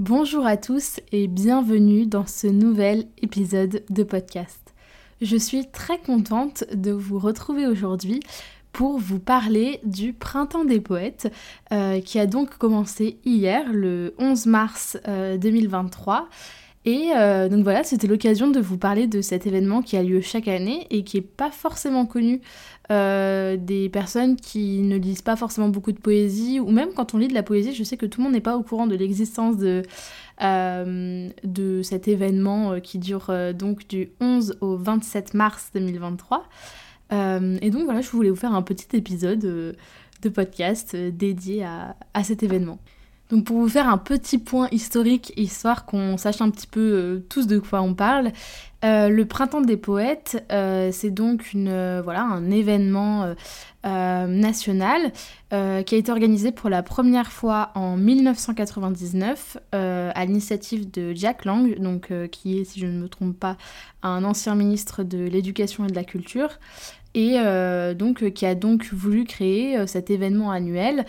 Bonjour 0.00 0.46
à 0.46 0.56
tous 0.56 0.98
et 1.12 1.28
bienvenue 1.28 2.06
dans 2.06 2.24
ce 2.24 2.46
nouvel 2.46 3.04
épisode 3.20 3.84
de 3.90 4.02
podcast. 4.02 4.72
Je 5.20 5.36
suis 5.36 5.70
très 5.70 5.98
contente 5.98 6.64
de 6.72 6.90
vous 6.90 7.18
retrouver 7.18 7.66
aujourd'hui 7.66 8.20
pour 8.72 8.98
vous 8.98 9.18
parler 9.18 9.78
du 9.84 10.14
Printemps 10.14 10.64
des 10.64 10.80
Poètes 10.80 11.30
euh, 11.70 12.00
qui 12.00 12.18
a 12.18 12.24
donc 12.24 12.56
commencé 12.56 13.18
hier, 13.26 13.70
le 13.70 14.14
11 14.18 14.46
mars 14.46 14.96
2023. 15.06 16.16
Euh, 16.16 16.24
et 16.86 17.10
euh, 17.14 17.50
donc 17.50 17.62
voilà, 17.62 17.84
c'était 17.84 18.06
l'occasion 18.06 18.48
de 18.48 18.58
vous 18.58 18.78
parler 18.78 19.06
de 19.06 19.20
cet 19.20 19.46
événement 19.46 19.82
qui 19.82 19.98
a 19.98 20.02
lieu 20.02 20.22
chaque 20.22 20.48
année 20.48 20.86
et 20.88 21.04
qui 21.04 21.18
n'est 21.18 21.22
pas 21.22 21.50
forcément 21.50 22.06
connu 22.06 22.40
euh, 22.90 23.56
des 23.56 23.88
personnes 23.88 24.36
qui 24.36 24.80
ne 24.82 24.96
lisent 24.96 25.22
pas 25.22 25.36
forcément 25.36 25.68
beaucoup 25.68 25.92
de 25.92 25.98
poésie, 25.98 26.60
ou 26.60 26.70
même 26.70 26.90
quand 26.94 27.14
on 27.14 27.18
lit 27.18 27.28
de 27.28 27.34
la 27.34 27.42
poésie, 27.42 27.74
je 27.74 27.84
sais 27.84 27.96
que 27.96 28.06
tout 28.06 28.20
le 28.20 28.24
monde 28.24 28.32
n'est 28.32 28.40
pas 28.40 28.56
au 28.56 28.62
courant 28.62 28.86
de 28.86 28.96
l'existence 28.96 29.56
de, 29.56 29.82
euh, 30.42 31.28
de 31.44 31.82
cet 31.82 32.08
événement 32.08 32.80
qui 32.80 32.98
dure 32.98 33.32
donc 33.54 33.86
du 33.88 34.10
11 34.20 34.56
au 34.60 34.76
27 34.76 35.34
mars 35.34 35.70
2023. 35.74 36.44
et 37.12 37.70
donc 37.70 37.84
voilà, 37.84 38.00
je 38.00 38.10
voulais 38.10 38.30
vous 38.30 38.36
faire 38.36 38.54
un 38.54 38.62
petit 38.62 38.96
épisode 38.96 39.38
de 39.38 40.28
podcast 40.28 40.96
dédié 40.96 41.64
à, 41.64 41.96
à 42.14 42.24
cet 42.24 42.42
événement. 42.42 42.78
Donc 43.30 43.44
pour 43.44 43.58
vous 43.58 43.68
faire 43.68 43.88
un 43.88 43.98
petit 43.98 44.38
point 44.38 44.68
historique, 44.72 45.32
histoire 45.36 45.86
qu'on 45.86 46.16
sache 46.16 46.40
un 46.40 46.50
petit 46.50 46.66
peu 46.66 46.80
euh, 46.80 47.26
tous 47.28 47.46
de 47.46 47.58
quoi 47.58 47.80
on 47.80 47.94
parle, 47.94 48.32
euh, 48.84 49.08
le 49.08 49.24
Printemps 49.24 49.60
des 49.60 49.76
Poètes, 49.76 50.44
euh, 50.50 50.90
c'est 50.90 51.10
donc 51.10 51.50
voilà, 51.54 52.22
un 52.22 52.50
événement 52.50 53.34
national 53.84 55.12
qui 55.50 55.94
a 55.94 55.98
été 55.98 56.10
organisé 56.10 56.50
pour 56.52 56.68
la 56.70 56.82
première 56.82 57.30
fois 57.30 57.70
en 57.74 57.96
1999 57.96 59.58
à 59.72 60.24
l'initiative 60.24 60.90
de 60.90 61.12
Jack 61.14 61.44
Lang, 61.44 61.78
donc, 61.78 62.12
qui 62.30 62.58
est, 62.58 62.64
si 62.64 62.80
je 62.80 62.86
ne 62.86 62.98
me 63.00 63.08
trompe 63.08 63.38
pas, 63.38 63.56
un 64.02 64.24
ancien 64.24 64.54
ministre 64.54 65.02
de 65.02 65.18
l'Éducation 65.18 65.84
et 65.84 65.88
de 65.88 65.94
la 65.94 66.04
Culture 66.04 66.58
et 67.14 67.34
euh, 67.38 67.94
donc 67.94 68.22
euh, 68.22 68.30
qui 68.30 68.46
a 68.46 68.54
donc 68.54 68.92
voulu 68.92 69.24
créer 69.24 69.76
euh, 69.76 69.86
cet 69.86 70.10
événement 70.10 70.50
annuel 70.50 71.04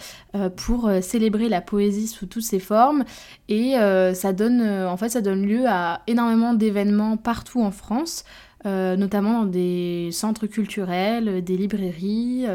pour 0.55 0.89
célébrer 1.01 1.49
la 1.49 1.61
poésie 1.61 2.07
sous 2.07 2.25
toutes 2.25 2.43
ses 2.43 2.59
formes 2.59 3.03
et 3.49 3.73
ça 4.13 4.33
donne 4.33 4.61
en 4.61 4.97
fait 4.97 5.09
ça 5.09 5.21
donne 5.21 5.45
lieu 5.45 5.65
à 5.67 6.01
énormément 6.07 6.53
d'événements 6.53 7.17
partout 7.17 7.61
en 7.61 7.71
France 7.71 8.23
notamment 8.63 9.41
dans 9.41 9.45
des 9.49 10.09
centres 10.11 10.47
culturels, 10.47 11.43
des 11.43 11.57
librairies. 11.57 12.45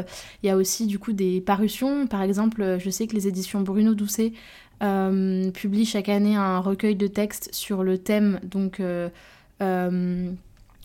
Il 0.41 0.47
y 0.47 0.49
a 0.49 0.55
aussi 0.55 0.87
du 0.87 0.99
coup 0.99 1.11
des 1.11 1.41
parutions. 1.41 2.07
Par 2.07 2.21
exemple, 2.21 2.77
je 2.79 2.89
sais 2.89 3.07
que 3.07 3.13
les 3.13 3.27
éditions 3.27 3.61
Bruno 3.61 3.93
Doucet 3.93 4.31
publient 4.79 5.85
chaque 5.85 6.09
année 6.09 6.35
un 6.35 6.59
recueil 6.59 6.95
de 6.95 7.07
textes 7.07 7.49
sur 7.53 7.83
le 7.83 7.97
thème 7.97 8.39
donc 8.43 8.81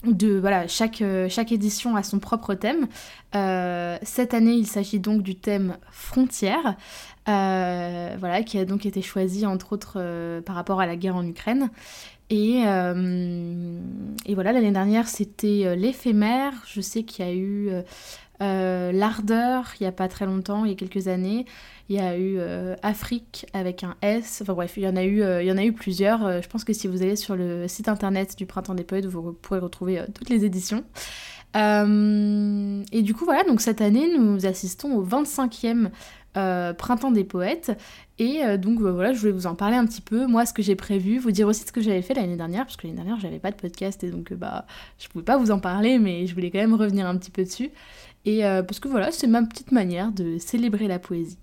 de 0.05 0.39
voilà 0.39 0.67
chaque, 0.67 1.03
euh, 1.03 1.29
chaque 1.29 1.53
édition 1.53 1.97
a 1.97 2.03
son 2.03 2.19
propre 2.19 2.55
thème. 2.55 2.87
Euh, 3.35 3.97
cette 4.03 4.35
année, 4.35 4.55
il 4.55 4.67
s'agit 4.67 4.99
donc 4.99 5.23
du 5.23 5.37
thème 5.37 5.77
frontière, 5.91 6.77
euh, 7.29 8.17
voilà 8.19 8.43
qui 8.43 8.59
a 8.59 8.65
donc 8.65 8.85
été 8.87 9.03
choisi 9.03 9.47
entre 9.47 9.73
autres 9.73 10.41
par 10.41 10.57
rapport 10.57 10.81
à 10.81 10.87
la 10.87 10.97
guerre 10.97 11.17
en 11.17 11.27
Ukraine. 11.27 11.71
Et, 12.31 12.63
et 12.63 14.35
voilà, 14.35 14.53
l'année 14.53 14.71
dernière, 14.71 15.07
c'était 15.07 15.77
l'éphémère. 15.77 16.55
Je 16.67 16.81
sais 16.81 17.03
qu'il 17.03 17.27
y 17.27 17.29
a 17.29 17.35
eu 17.35 17.71
l'ardeur 18.43 19.75
il 19.79 19.85
n'y 19.85 19.87
a 19.87 19.93
pas 19.93 20.09
très 20.09 20.27
longtemps, 20.27 20.65
il 20.65 20.71
y 20.71 20.75
a 20.75 20.77
quelques 20.77 21.09
années. 21.09 21.47
Il 21.89 21.97
y 21.97 21.99
a 21.99 22.17
eu 22.17 22.37
euh, 22.39 22.75
Afrique 22.83 23.47
avec 23.53 23.85
un 23.85 23.97
S. 24.03 24.41
Enfin 24.43 24.55
bref, 24.55 24.75
il 24.77 24.85
y 24.85 24.89
en 24.89 24.97
a 24.97 25.05
eu, 25.05 25.23
euh, 25.23 25.73
plusieurs. 25.73 26.25
Euh, 26.25 26.41
je 26.41 26.49
pense 26.49 26.65
que 26.65 26.73
si 26.73 26.87
vous 26.89 27.03
allez 27.03 27.17
sur 27.17 27.37
le 27.37 27.69
site 27.69 27.89
internet 27.89 28.37
du 28.39 28.47
Printemps 28.47 28.75
des 28.75 28.85
Poètes, 28.85 29.07
vous 29.07 29.33
pourrez 29.33 29.61
retrouver 29.61 30.03
toutes 30.15 30.31
les 30.31 30.45
éditions. 30.45 30.85
et 31.55 33.03
du 33.03 33.15
coup, 33.15 33.25
voilà, 33.25 33.45
donc 33.45 33.61
cette 33.61 33.81
année, 33.81 34.17
nous 34.17 34.47
assistons 34.47 34.95
au 34.95 35.05
25e 35.05 35.91
Printemps 36.79 37.11
des 37.11 37.25
Poètes. 37.25 37.73
Et 38.19 38.41
donc 38.57 38.81
voilà, 38.81 39.13
je 39.13 39.19
voulais 39.19 39.33
vous 39.33 39.47
en 39.47 39.55
parler 39.55 39.77
un 39.77 39.85
petit 39.85 40.01
peu. 40.01 40.27
Moi, 40.27 40.47
ce 40.47 40.55
que 40.55 40.63
j'ai 40.63 40.77
prévu, 40.77 41.19
vous 41.19 41.33
dire 41.33 41.49
aussi 41.49 41.67
ce 41.67 41.73
que 41.73 41.83
j'avais 41.83 42.03
fait 42.03 42.15
l'année 42.15 42.37
dernière, 42.37 42.65
parce 42.65 42.77
que 42.77 42.87
l'année 42.87 42.97
dernière, 42.97 43.19
j'avais 43.21 43.41
pas 43.41 43.51
de 43.51 43.57
podcast 43.57 44.03
et 44.05 44.11
donc 44.11 44.33
bah, 44.33 44.65
je 44.99 45.09
pouvais 45.09 45.25
pas 45.25 45.37
vous 45.37 45.51
en 45.51 45.59
parler, 45.59 45.99
mais 45.99 46.27
je 46.27 46.35
voulais 46.35 46.51
quand 46.51 46.61
même 46.61 46.75
revenir 46.75 47.07
un 47.07 47.17
petit 47.17 47.31
peu 47.31 47.43
dessus. 47.43 47.71
Et 48.25 48.43
parce 48.43 48.79
que 48.79 48.89
voilà, 48.89 49.11
c'est 49.11 49.27
ma 49.27 49.43
petite 49.43 49.73
manière 49.73 50.13
de 50.13 50.39
célébrer 50.39 50.87
la 50.87 50.99
poésie. 50.99 51.39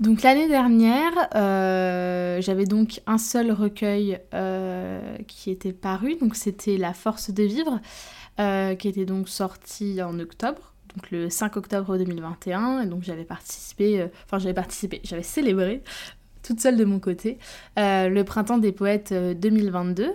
Donc 0.00 0.22
l'année 0.22 0.48
dernière, 0.48 1.12
euh, 1.34 2.40
j'avais 2.40 2.64
donc 2.64 3.02
un 3.06 3.18
seul 3.18 3.52
recueil 3.52 4.18
euh, 4.32 5.14
qui 5.28 5.50
était 5.50 5.74
paru, 5.74 6.16
donc 6.16 6.36
c'était 6.36 6.78
La 6.78 6.94
force 6.94 7.30
de 7.30 7.42
vivre, 7.42 7.80
euh, 8.40 8.74
qui 8.76 8.88
était 8.88 9.04
donc 9.04 9.28
sorti 9.28 10.02
en 10.02 10.18
octobre, 10.18 10.72
donc 10.96 11.10
le 11.10 11.28
5 11.28 11.58
octobre 11.58 11.98
2021, 11.98 12.80
et 12.80 12.86
donc 12.86 13.02
j'avais 13.02 13.26
participé, 13.26 14.08
enfin 14.24 14.38
j'avais 14.38 14.54
participé, 14.54 15.02
j'avais 15.04 15.22
célébré 15.22 15.82
toute 16.42 16.60
seule 16.60 16.78
de 16.78 16.86
mon 16.86 16.98
côté 16.98 17.36
le 17.76 18.22
printemps 18.22 18.56
des 18.56 18.72
poètes 18.72 19.12
2022. 19.12 20.14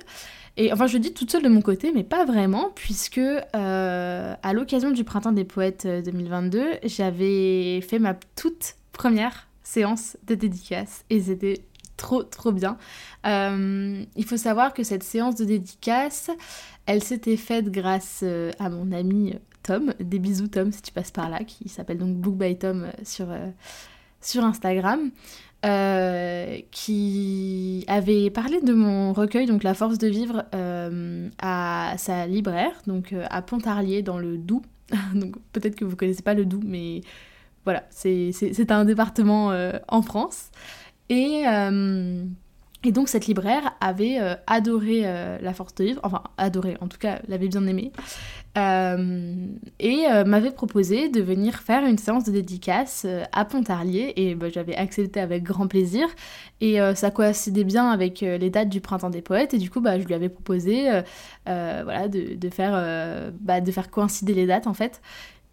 Et 0.57 0.71
enfin, 0.71 0.87
je 0.87 0.97
dis 0.97 1.13
toute 1.13 1.31
seule 1.31 1.43
de 1.43 1.49
mon 1.49 1.61
côté, 1.61 1.91
mais 1.93 2.03
pas 2.03 2.25
vraiment, 2.25 2.71
puisque 2.75 3.19
à 3.53 4.53
l'occasion 4.53 4.91
du 4.91 5.03
printemps 5.03 5.33
des 5.33 5.43
poètes 5.43 5.85
2022, 5.85 6.65
j'avais 6.83 7.81
fait 7.81 7.99
ma 7.99 8.13
toute 8.35 8.75
première 8.93 9.47
séance 9.63 10.15
de 10.27 10.35
dédicace 10.35 11.03
et 11.09 11.19
c'était 11.19 11.61
trop 11.97 12.23
trop 12.23 12.51
bien. 12.51 12.77
Euh, 13.25 14.03
il 14.15 14.25
faut 14.25 14.37
savoir 14.37 14.73
que 14.73 14.83
cette 14.83 15.03
séance 15.03 15.35
de 15.35 15.45
dédicace, 15.45 16.29
elle 16.85 17.03
s'était 17.03 17.37
faite 17.37 17.71
grâce 17.71 18.21
euh, 18.23 18.51
à 18.59 18.69
mon 18.69 18.91
ami 18.91 19.33
euh, 19.33 19.39
Tom, 19.63 19.93
des 19.99 20.19
bisous 20.19 20.47
Tom 20.47 20.71
si 20.71 20.81
tu 20.81 20.91
passes 20.91 21.11
par 21.11 21.29
là, 21.29 21.43
qui 21.43 21.69
s'appelle 21.69 21.97
donc 21.97 22.15
Book 22.15 22.35
by 22.35 22.57
Tom 22.57 22.87
sur, 23.03 23.27
sur 24.25 24.43
Instagram. 24.43 25.11
qui 26.71 27.85
avait 27.87 28.29
parlé 28.29 28.61
de 28.61 28.73
mon 28.73 29.13
recueil, 29.13 29.45
donc 29.47 29.63
La 29.63 29.73
force 29.73 29.97
de 29.97 30.07
vivre, 30.07 30.43
à 31.41 31.93
sa 31.97 32.27
libraire, 32.27 32.73
donc 32.87 33.13
à 33.29 33.41
Pontarlier 33.41 34.01
dans 34.01 34.19
le 34.19 34.37
Doubs. 34.37 34.65
donc 35.15 35.35
peut-être 35.51 35.75
que 35.75 35.85
vous 35.85 35.95
connaissez 35.95 36.21
pas 36.21 36.33
le 36.33 36.45
Doubs, 36.45 36.63
mais 36.65 37.01
voilà, 37.65 37.83
c'est 37.89 38.71
un 38.71 38.85
département 38.85 39.51
euh, 39.51 39.73
en 39.87 40.01
France. 40.01 40.51
Et, 41.09 41.43
euh, 41.47 42.23
et, 42.85 42.91
donc 42.91 43.09
cette 43.09 43.27
libraire 43.27 43.73
avait 43.81 44.19
euh, 44.19 44.35
adoré 44.47 45.01
La 45.41 45.53
Force 45.53 45.75
de 45.75 45.83
Vivre, 45.85 46.01
enfin 46.03 46.23
adoré, 46.37 46.77
en 46.81 46.87
tout 46.87 46.97
cas 46.97 47.19
l'avait 47.27 47.47
bien 47.47 47.65
aimé, 47.67 47.91
et 48.57 50.05
m'avait 50.25 50.51
proposé 50.51 51.09
de 51.09 51.21
venir 51.21 51.59
faire 51.59 51.85
une 51.85 51.97
séance 51.97 52.23
de 52.23 52.31
dédicace 52.31 53.05
à 53.31 53.45
Pontarlier, 53.45 54.13
et 54.15 54.35
bah, 54.35 54.47
j'avais 54.49 54.75
accepté 54.75 55.19
avec 55.19 55.43
grand 55.43 55.67
plaisir, 55.67 56.07
et 56.61 56.77
ça 56.95 57.11
coïncidait 57.11 57.63
bien 57.65 57.89
avec 57.89 58.21
les 58.21 58.49
dates 58.49 58.69
du 58.69 58.81
Printemps 58.81 59.09
des 59.09 59.21
Poètes, 59.21 59.53
et 59.53 59.57
du 59.57 59.69
coup 59.69 59.81
bah, 59.81 59.99
je 59.99 60.05
lui 60.05 60.13
avais 60.13 60.29
proposé 60.29 60.89
bah, 61.45 62.07
de 62.07 62.49
faire 63.71 63.91
coïncider 63.91 64.33
les 64.33 64.45
dates 64.45 64.67
en 64.67 64.73
fait. 64.73 65.01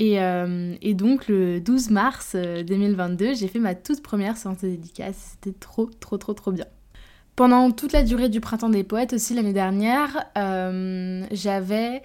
Euh, 0.01 0.77
et, 0.81 0.95
donc 0.95 1.29
le 1.29 1.61
12 1.61 1.91
mars 1.91 2.35
2022, 2.35 3.25
euh, 3.25 3.35
j'ai 3.35 3.49
fait 3.49 3.59
ma 3.59 3.75
toute 3.75 4.03
première 4.03 4.37
séance 4.37 4.59
de 4.59 4.69
dédicace. 4.69 5.37
C'était 5.43 5.56
trop, 5.59 5.87
trop, 5.87 6.19
trop, 6.19 6.35
trop 6.35 6.53
bien. 6.53 6.67
Pendant 7.37 7.70
toute 7.70 7.93
la 7.93 8.02
durée 8.02 8.29
du 8.29 8.40
Printemps 8.40 8.69
des 8.69 8.84
Poètes 8.84 9.14
aussi 9.14 9.34
l'année 9.34 9.52
dernière, 9.52 10.26
euh, 10.37 11.25
j'avais 11.31 12.02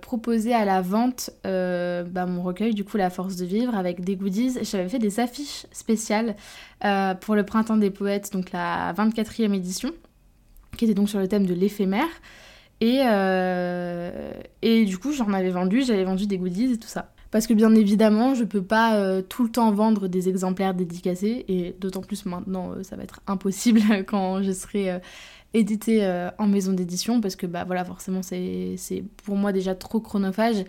proposé 0.00 0.54
à 0.54 0.64
la 0.64 0.80
vente 0.82 1.30
bah, 1.44 2.26
mon 2.26 2.42
recueil, 2.42 2.74
du 2.74 2.84
coup 2.84 2.96
La 2.96 3.10
Force 3.10 3.34
de 3.34 3.44
Vivre, 3.44 3.74
avec 3.74 4.04
des 4.04 4.14
goodies. 4.14 4.58
J'avais 4.62 4.88
fait 4.88 5.00
des 5.00 5.18
affiches 5.18 5.66
spéciales 5.72 6.36
pour 7.20 7.34
le 7.34 7.42
Printemps 7.44 7.76
des 7.76 7.90
Poètes, 7.90 8.32
donc 8.32 8.52
la 8.52 8.92
24e 8.92 9.52
édition, 9.52 9.90
qui 10.76 10.84
était 10.84 10.94
donc 10.94 11.08
sur 11.08 11.18
le 11.18 11.26
thème 11.26 11.44
de 11.44 11.54
l'éphémère. 11.54 12.06
Euh, 12.82 14.32
et 14.60 14.84
du 14.84 14.98
coup, 14.98 15.12
j'en 15.12 15.32
avais 15.32 15.50
vendu, 15.50 15.82
j'avais 15.82 16.04
vendu 16.04 16.26
des 16.26 16.38
goodies 16.38 16.72
et 16.72 16.78
tout 16.78 16.88
ça. 16.88 17.12
Parce 17.32 17.46
que 17.46 17.54
bien 17.54 17.74
évidemment, 17.74 18.34
je 18.34 18.44
peux 18.44 18.62
pas 18.62 18.96
euh, 18.96 19.22
tout 19.22 19.42
le 19.42 19.50
temps 19.50 19.72
vendre 19.72 20.06
des 20.06 20.28
exemplaires 20.28 20.74
dédicacés, 20.74 21.46
et 21.48 21.74
d'autant 21.80 22.02
plus 22.02 22.26
maintenant, 22.26 22.72
euh, 22.72 22.82
ça 22.82 22.94
va 22.94 23.02
être 23.04 23.20
impossible 23.26 23.80
quand 24.06 24.42
je 24.42 24.52
serai 24.52 24.90
euh, 24.90 24.98
édité 25.54 26.06
en 26.38 26.46
maison 26.46 26.72
d'édition, 26.72 27.20
parce 27.20 27.36
que 27.36 27.46
bah 27.46 27.64
voilà, 27.64 27.84
forcément, 27.84 28.22
c'est 28.22 29.04
pour 29.24 29.36
moi 29.36 29.52
déjà 29.52 29.74
trop 29.74 30.00
chronophage. 30.00 30.64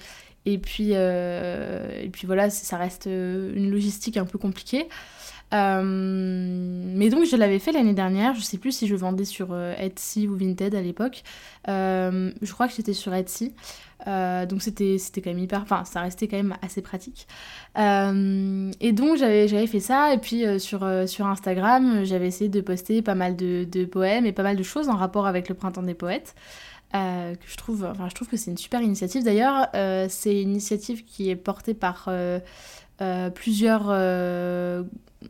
Et 0.46 0.58
puis, 0.58 0.92
et 0.92 2.10
puis 2.12 2.28
voilà, 2.28 2.50
ça 2.50 2.78
reste 2.78 3.06
une 3.06 3.72
logistique 3.72 4.18
un 4.18 4.26
peu 4.26 4.38
compliquée. 4.38 4.90
Mais 5.54 7.10
donc 7.10 7.26
je 7.26 7.36
l'avais 7.36 7.60
fait 7.60 7.72
l'année 7.72 7.94
dernière, 7.94 8.34
je 8.36 8.42
sais 8.42 8.58
plus 8.58 8.72
si 8.72 8.88
je 8.88 8.96
vendais 8.96 9.26
sur 9.26 9.56
Etsy 9.78 10.28
ou 10.28 10.36
Vinted 10.36 10.76
à 10.76 10.82
l'époque. 10.82 11.24
je 11.68 12.52
crois 12.52 12.68
que 12.68 12.74
j'étais 12.74 12.94
sur 12.94 13.14
Etsy. 13.14 13.54
Euh, 14.08 14.46
donc 14.46 14.62
c'était 14.62 14.98
quand 15.16 15.30
même 15.30 15.40
hyper... 15.40 15.62
Enfin, 15.62 15.86
ça 15.86 16.02
restait 16.02 16.28
quand 16.28 16.38
même 16.38 16.56
assez 16.62 16.82
pratique. 16.82 17.28
Euh, 17.78 18.72
et 18.80 18.92
donc 18.92 19.18
j'avais 19.18 19.68
fait 19.68 19.80
ça, 19.80 20.14
et 20.14 20.18
puis 20.18 20.46
euh, 20.46 20.60
sur, 20.60 20.88
sur 21.08 21.28
Instagram, 21.28 22.04
j'avais 22.04 22.28
essayé 22.28 22.50
de 22.50 22.62
poster 22.62 23.02
pas 23.02 23.16
mal 23.16 23.36
de, 23.36 23.64
de, 23.64 23.86
poèmes 23.86 24.26
et 24.26 24.32
pas 24.32 24.44
mal 24.44 24.56
de 24.56 24.64
choses 24.64 24.90
en 24.90 24.96
rapport 24.96 25.28
avec 25.28 25.50
le 25.50 25.56
Printemps 25.56 25.84
des 25.84 25.94
Poètes. 25.94 26.36
que 26.92 27.48
je 27.48 27.58
trouve, 27.58 27.86
enfin, 27.86 28.10
je 28.10 28.16
trouve 28.16 28.28
que 28.28 28.38
c'est 28.38 28.52
une 28.52 28.58
super 28.58 28.82
initiative. 28.82 29.24
D'ailleurs, 29.24 29.68
c'est 30.10 30.42
une 30.42 30.52
initiative 30.52 31.06
qui 31.06 31.30
est 31.30 31.36
portée 31.36 31.74
par 31.74 32.10
plusieurs 33.34 33.88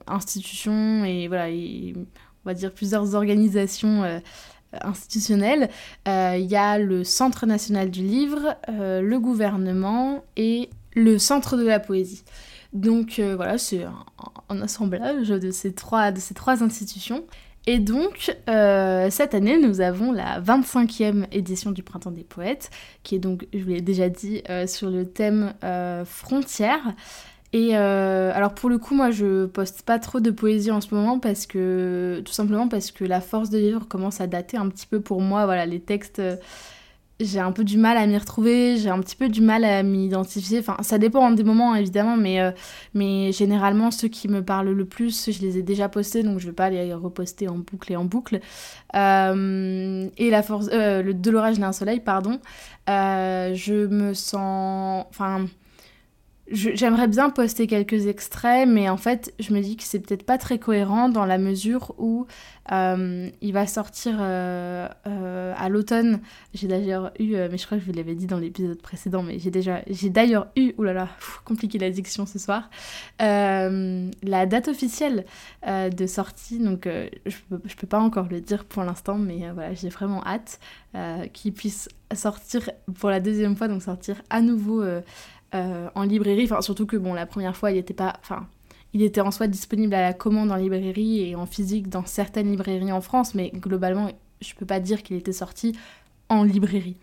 institutions 0.08 1.04
et 1.06 1.28
voilà, 1.28 1.48
on 1.48 2.06
va 2.46 2.54
dire 2.54 2.74
plusieurs 2.74 3.16
organisations 3.16 4.22
institutionnels. 4.82 5.70
Euh, 6.08 6.38
il 6.40 6.46
y 6.46 6.56
a 6.56 6.78
le 6.78 7.04
Centre 7.04 7.46
national 7.46 7.90
du 7.90 8.02
livre, 8.02 8.56
euh, 8.70 9.02
le 9.02 9.20
gouvernement 9.20 10.24
et 10.36 10.70
le 10.96 11.18
Centre 11.18 11.58
de 11.58 11.66
la 11.66 11.80
poésie. 11.80 12.24
Donc 12.74 13.20
euh, 13.20 13.36
voilà, 13.36 13.58
c'est 13.58 13.84
un, 14.50 14.62
assemblage 14.62 15.30
de 15.30 15.52
ces 15.52 15.74
trois, 15.74 16.12
de 16.12 16.20
ces 16.20 16.34
trois 16.34 16.64
institutions. 16.64 17.24
Et 17.66 17.80
donc, 17.80 18.36
cette 18.46 19.34
année, 19.34 19.58
nous 19.58 19.80
avons 19.80 20.12
la 20.12 20.42
25e 20.42 21.28
édition 21.32 21.72
du 21.72 21.82
Printemps 21.82 22.12
des 22.12 22.26
Poètes, 22.26 22.70
qui 23.04 23.16
est 23.16 23.20
donc, 23.20 23.48
je 23.54 23.60
vous 23.60 23.70
l'ai 23.70 23.80
déjà 23.80 24.10
dit, 24.10 24.44
sur 24.68 24.90
le 24.90 25.06
thème 25.06 25.54
frontières. 26.04 26.94
Et 27.54 27.78
euh, 27.78 28.32
alors 28.34 28.56
pour 28.56 28.68
le 28.70 28.80
coup, 28.80 28.96
moi 28.96 29.12
je 29.12 29.46
poste 29.46 29.84
pas 29.84 30.00
trop 30.00 30.20
de 30.20 30.32
poésie 30.32 30.72
en 30.72 30.82
ce 30.82 30.94
moment 30.94 31.20
parce 31.20 31.46
que 31.46 32.22
tout 32.26 32.34
simplement 32.34 32.68
parce 32.68 32.92
que 32.92 33.06
la 33.06 33.22
force 33.22 33.52
de 33.52 33.60
vivre 33.60 33.88
commence 33.88 34.22
à 34.22 34.28
dater 34.28 34.58
un 34.58 34.68
petit 34.70 34.88
peu 34.88 35.00
pour 35.00 35.22
moi. 35.22 35.46
Voilà, 35.46 35.68
les 35.68 35.80
textes, 35.80 36.18
euh, 36.18 36.36
j'ai 37.20 37.40
un 37.40 37.52
peu 37.52 37.64
du 37.64 37.78
mal 37.78 37.96
à 37.98 38.08
m'y 38.08 38.18
retrouver, 38.18 38.78
j'ai 38.78 38.90
un 38.90 39.00
petit 39.02 39.16
peu 39.16 39.30
du 39.30 39.42
mal 39.42 39.64
à 39.66 39.84
m'identifier. 39.84 40.60
Enfin, 40.60 40.78
ça 40.82 40.98
dépend 40.98 41.30
des 41.30 41.44
moments 41.44 41.76
évidemment, 41.76 42.18
mais, 42.18 42.42
euh, 42.42 42.52
mais 42.96 43.32
généralement 43.32 43.92
ceux 43.92 44.08
qui 44.08 44.28
me 44.30 44.44
parlent 44.44 44.72
le 44.72 44.86
plus, 44.86 45.30
je 45.32 45.40
les 45.42 45.60
ai 45.60 45.62
déjà 45.62 45.90
postés 45.90 46.24
donc 46.24 46.40
je 46.40 46.48
vais 46.48 46.54
pas 46.54 46.72
les 46.72 46.92
reposter 46.96 47.48
en 47.50 47.60
boucle 47.60 47.92
et 47.92 47.96
en 47.96 48.06
boucle. 48.06 48.40
et 48.96 48.98
la 48.98 50.44
force, 50.44 50.70
le 50.72 51.14
de 51.14 51.32
l'orage 51.32 51.60
d'un 51.60 51.72
soleil, 51.72 52.00
pardon. 52.00 52.40
je 52.88 53.86
me 53.86 54.16
sens, 54.16 55.06
enfin 55.12 55.46
J'aimerais 56.52 57.08
bien 57.08 57.30
poster 57.30 57.68
quelques 57.68 58.08
extraits, 58.08 58.68
mais 58.68 58.90
en 58.90 58.98
fait, 58.98 59.34
je 59.40 59.54
me 59.54 59.62
dis 59.62 59.78
que 59.78 59.84
c'est 59.84 60.02
peut-être 60.02 60.26
pas 60.26 60.38
très 60.38 60.60
cohérent 60.60 61.08
dans 61.08 61.26
la 61.26 61.38
mesure 61.38 61.96
où 61.98 62.28
euh, 62.70 63.30
il 63.42 63.54
va 63.54 63.66
sortir 63.66 64.18
euh, 64.20 64.90
euh, 65.08 65.54
à 65.56 65.70
l'automne. 65.70 66.20
J'ai 66.54 66.68
d'ailleurs 66.68 67.14
eu, 67.18 67.38
mais 67.50 67.58
je 67.58 67.66
crois 67.66 67.78
que 67.78 67.86
je 67.86 67.90
vous 67.90 67.96
l'avais 67.96 68.16
dit 68.16 68.28
dans 68.28 68.40
l'épisode 68.40 68.82
précédent, 68.82 69.24
mais 69.24 69.40
j'ai 69.40 69.52
déjà, 69.52 69.84
j'ai 69.88 70.10
d'ailleurs 70.10 70.48
eu, 70.58 70.74
oulala, 70.78 71.08
compliqué 71.46 71.78
l'addiction 71.80 72.26
ce 72.26 72.38
soir, 72.40 72.70
la 73.20 74.46
date 74.46 74.68
officielle 74.68 75.26
de 75.66 76.08
sortie. 76.08 76.60
Donc, 76.60 76.90
je 77.26 77.36
je 77.66 77.76
peux 77.76 77.88
pas 77.88 78.00
encore 78.00 78.28
le 78.30 78.42
dire 78.42 78.66
pour 78.66 78.84
l'instant, 78.84 79.18
mais 79.18 79.50
voilà, 79.54 79.74
j'ai 79.74 79.90
vraiment 79.90 80.22
hâte 80.26 80.60
qu'il 81.32 81.54
puisse 81.54 81.88
sortir 82.14 82.70
pour 83.00 83.10
la 83.10 83.22
deuxième 83.22 83.56
fois, 83.56 83.70
donc 83.70 83.82
sortir 83.82 84.22
à 84.30 84.42
nouveau 84.42 84.84
euh, 85.56 85.90
en 85.96 86.04
librairie. 86.04 86.46
Enfin, 86.46 86.62
surtout 86.62 86.86
que 86.86 86.98
bon, 86.98 87.14
la 87.14 87.26
première 87.26 87.56
fois, 87.56 87.72
il 87.72 87.78
était 87.78 87.94
pas. 87.94 88.14
Enfin, 88.22 88.48
il 88.94 89.02
était 89.02 89.22
en 89.22 89.32
soi 89.32 89.48
disponible 89.48 89.94
à 89.94 90.02
la 90.02 90.14
commande 90.14 90.52
en 90.52 90.56
librairie 90.56 91.30
et 91.30 91.36
en 91.36 91.46
physique 91.46 91.90
dans 91.90 92.06
certaines 92.06 92.52
librairies 92.52 92.92
en 92.92 93.02
France, 93.02 93.34
mais 93.34 93.50
globalement, 93.50 94.10
je 94.42 94.54
peux 94.54 94.66
pas 94.66 94.80
dire 94.80 95.02
qu'il 95.02 95.18
était 95.18 95.34
sorti 95.34 95.76
en 96.30 96.44
librairie. 96.44 96.98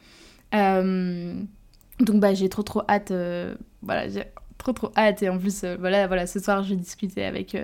Euh, 0.54 1.34
donc 2.00 2.20
bah 2.20 2.34
j'ai 2.34 2.48
trop 2.48 2.62
trop 2.62 2.82
hâte. 2.88 3.10
Euh, 3.10 3.54
voilà, 3.82 4.08
trop 4.60 4.72
trop 4.72 4.92
hâte. 4.96 5.22
Et 5.22 5.28
en 5.28 5.38
plus 5.38 5.64
voilà 5.78 6.06
voilà 6.06 6.26
ce 6.26 6.38
soir 6.38 6.62
je 6.62 6.74
discutais 6.74 7.24
avec 7.24 7.56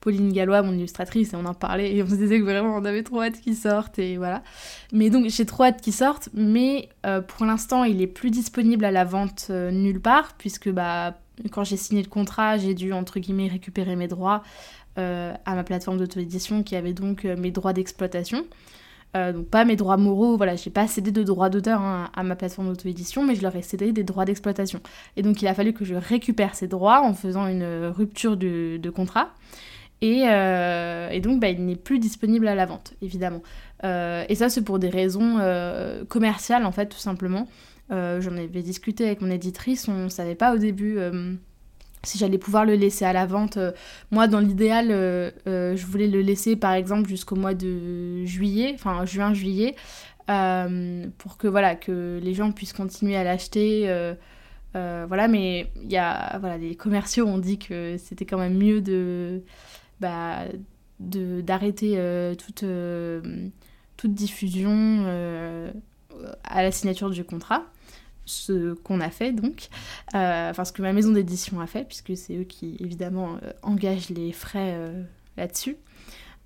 Pauline 0.00 0.32
Gallois 0.32 0.62
mon 0.62 0.72
illustratrice 0.72 1.32
et 1.32 1.36
on 1.36 1.44
en 1.44 1.54
parlait 1.54 1.94
et 1.94 2.02
on 2.02 2.08
se 2.08 2.14
disait 2.14 2.38
que 2.38 2.44
vraiment 2.44 2.74
on 2.76 2.84
avait 2.84 3.02
trop 3.02 3.22
hâte 3.22 3.40
qu'il 3.40 3.56
sorte 3.56 3.98
et 3.98 4.16
voilà. 4.16 4.42
Mais 4.92 5.10
donc 5.10 5.28
j'ai 5.28 5.46
trop 5.46 5.64
hâte 5.64 5.80
qu'il 5.80 5.92
sorte 5.92 6.30
mais 6.34 6.88
euh, 7.06 7.20
pour 7.20 7.44
l'instant 7.44 7.84
il 7.84 8.00
est 8.00 8.06
plus 8.06 8.30
disponible 8.30 8.84
à 8.84 8.90
la 8.90 9.04
vente 9.04 9.48
euh, 9.50 9.70
nulle 9.70 10.00
part 10.00 10.34
puisque 10.38 10.70
bah 10.70 11.14
quand 11.50 11.64
j'ai 11.64 11.76
signé 11.76 12.02
le 12.02 12.08
contrat 12.08 12.56
j'ai 12.56 12.74
dû 12.74 12.92
entre 12.92 13.20
guillemets 13.20 13.48
récupérer 13.48 13.96
mes 13.96 14.08
droits 14.08 14.42
euh, 14.98 15.34
à 15.44 15.54
ma 15.54 15.64
plateforme 15.64 15.98
d'auto-édition 15.98 16.62
qui 16.62 16.76
avait 16.76 16.92
donc 16.92 17.24
mes 17.24 17.50
droits 17.50 17.72
d'exploitation 17.72 18.44
donc 19.14 19.46
pas 19.46 19.64
mes 19.64 19.76
droits 19.76 19.96
moraux, 19.96 20.36
voilà, 20.36 20.54
j'ai 20.56 20.70
pas 20.70 20.86
cédé 20.86 21.10
de 21.10 21.22
droits 21.22 21.50
d'auteur 21.50 21.80
hein, 21.80 22.10
à 22.14 22.22
ma 22.22 22.36
plateforme 22.36 22.68
d'auto-édition, 22.68 23.24
mais 23.24 23.34
je 23.34 23.42
leur 23.42 23.54
ai 23.56 23.62
cédé 23.62 23.92
des 23.92 24.04
droits 24.04 24.24
d'exploitation. 24.24 24.80
Et 25.16 25.22
donc 25.22 25.42
il 25.42 25.48
a 25.48 25.54
fallu 25.54 25.72
que 25.72 25.84
je 25.84 25.94
récupère 25.94 26.54
ces 26.54 26.68
droits 26.68 27.02
en 27.02 27.12
faisant 27.14 27.46
une 27.48 27.86
rupture 27.88 28.36
de, 28.36 28.90
contrat. 28.90 29.30
Euh, 30.02 31.08
et, 31.10 31.20
donc, 31.20 31.40
bah, 31.40 31.48
il 31.48 31.64
n'est 31.64 31.76
plus 31.76 31.98
disponible 31.98 32.48
à 32.48 32.54
la 32.54 32.66
vente, 32.66 32.94
évidemment. 33.02 33.42
Euh, 33.84 34.24
et 34.28 34.34
ça, 34.34 34.48
c'est 34.48 34.62
pour 34.62 34.78
des 34.78 34.88
raisons 34.88 35.38
euh, 35.40 36.04
commerciales, 36.04 36.64
en 36.64 36.72
fait, 36.72 36.86
tout 36.86 36.98
simplement. 36.98 37.48
J'en 37.90 38.36
avais 38.36 38.62
discuté 38.62 39.04
avec 39.06 39.20
mon 39.20 39.30
éditrice, 39.32 39.88
on 39.88 40.04
ne 40.04 40.08
savait 40.08 40.36
pas 40.36 40.54
au 40.54 40.58
début 40.58 40.98
si 42.02 42.18
j'allais 42.18 42.38
pouvoir 42.38 42.64
le 42.64 42.74
laisser 42.74 43.04
à 43.04 43.12
la 43.12 43.26
vente. 43.26 43.58
moi, 44.10 44.26
dans 44.26 44.40
l'idéal, 44.40 44.88
je 45.46 45.86
voulais 45.86 46.08
le 46.08 46.20
laisser, 46.20 46.56
par 46.56 46.72
exemple, 46.72 47.08
jusqu'au 47.08 47.36
mois 47.36 47.54
de 47.54 48.24
juillet, 48.24 48.72
enfin 48.74 49.04
juin-juillet, 49.04 49.74
pour 50.26 51.36
que, 51.38 51.46
voilà, 51.46 51.74
que 51.74 52.18
les 52.22 52.34
gens 52.34 52.52
puissent 52.52 52.72
continuer 52.72 53.16
à 53.16 53.24
l'acheter. 53.24 53.84
voilà, 54.74 55.28
mais 55.28 55.70
il 55.82 55.90
y 55.90 55.98
a, 55.98 56.38
voilà, 56.38 56.56
les 56.58 56.74
commerciaux 56.74 57.26
ont 57.26 57.38
dit 57.38 57.58
que 57.58 57.96
c'était 57.98 58.24
quand 58.24 58.38
même 58.38 58.56
mieux 58.56 58.80
de 58.80 59.42
bah, 60.00 60.46
d'arrêter 60.98 61.94
euh, 61.96 62.34
toute, 62.34 62.62
euh, 62.62 63.48
toute 63.96 64.12
diffusion 64.12 64.72
euh, 65.06 65.70
à 66.44 66.62
la 66.62 66.72
signature 66.72 67.10
du 67.10 67.24
contrat 67.24 67.64
ce 68.30 68.74
qu'on 68.74 69.00
a 69.00 69.10
fait 69.10 69.32
donc, 69.32 69.68
enfin 70.14 70.64
ce 70.64 70.72
que 70.72 70.82
ma 70.82 70.92
maison 70.92 71.10
d'édition 71.12 71.60
a 71.60 71.66
fait, 71.66 71.84
puisque 71.84 72.16
c'est 72.16 72.36
eux 72.36 72.44
qui 72.44 72.76
évidemment 72.80 73.38
engagent 73.62 74.10
les 74.10 74.32
frais 74.32 74.76
là-dessus. 75.36 75.76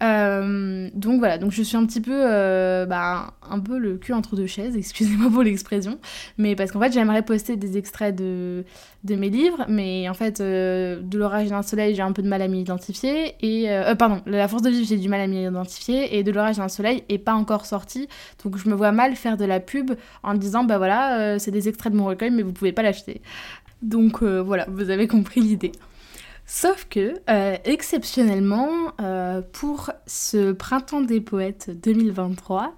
Euh, 0.04 0.90
donc 0.94 1.18
voilà, 1.18 1.38
donc 1.38 1.52
je 1.52 1.62
suis 1.62 1.76
un 1.76 1.86
petit 1.86 2.00
peu, 2.00 2.12
euh, 2.14 2.84
bah, 2.84 3.34
un 3.48 3.58
peu 3.58 3.78
le 3.78 3.96
cul 3.96 4.12
entre 4.12 4.36
deux 4.36 4.46
chaises, 4.46 4.76
excusez-moi 4.76 5.30
pour 5.30 5.42
l'expression, 5.42 5.98
mais 6.36 6.54
parce 6.56 6.72
qu'en 6.72 6.80
fait 6.80 6.92
j'aimerais 6.92 7.22
poster 7.22 7.56
des 7.56 7.78
extraits 7.78 8.14
de, 8.14 8.64
de 9.04 9.14
mes 9.14 9.30
livres, 9.30 9.64
mais 9.68 10.08
en 10.08 10.14
fait 10.14 10.40
euh, 10.40 11.00
de 11.00 11.18
l'orage 11.18 11.48
d'un 11.48 11.62
soleil 11.62 11.94
j'ai 11.94 12.02
un 12.02 12.12
peu 12.12 12.22
de 12.22 12.28
mal 12.28 12.42
à 12.42 12.48
m'identifier, 12.48 13.34
et 13.40 13.68
pardon, 13.98 14.20
la 14.26 14.46
force 14.48 14.62
de 14.62 14.70
vivre 14.70 14.86
j'ai 14.86 14.98
du 14.98 15.08
mal 15.08 15.20
à 15.20 15.26
m'identifier, 15.26 16.18
et 16.18 16.22
de 16.22 16.32
l'orage 16.32 16.56
d'un 16.56 16.68
soleil 16.68 17.04
est 17.08 17.18
pas 17.18 17.34
encore 17.34 17.64
sorti, 17.64 18.08
donc 18.44 18.58
je 18.58 18.68
me 18.68 18.74
vois 18.74 18.92
mal 18.92 19.16
faire 19.16 19.36
de 19.36 19.44
la 19.44 19.60
pub 19.60 19.92
en 20.22 20.34
disant 20.34 20.64
bah 20.64 20.78
voilà 20.78 21.38
c'est 21.38 21.50
des 21.50 21.68
extraits 21.68 21.92
de 21.92 21.98
mon 21.98 22.06
recueil 22.06 22.30
mais 22.30 22.42
vous 22.42 22.52
pouvez 22.52 22.72
pas 22.72 22.82
l'acheter. 22.82 23.22
Donc 23.82 24.22
voilà, 24.22 24.66
vous 24.68 24.90
avez 24.90 25.06
compris 25.06 25.40
l'idée. 25.40 25.72
Sauf 26.46 26.86
que, 26.90 27.14
euh, 27.30 27.56
exceptionnellement, 27.64 28.68
euh, 29.00 29.40
pour 29.52 29.90
ce 30.06 30.52
printemps 30.52 31.00
des 31.00 31.22
poètes 31.22 31.70
2023, 31.82 32.74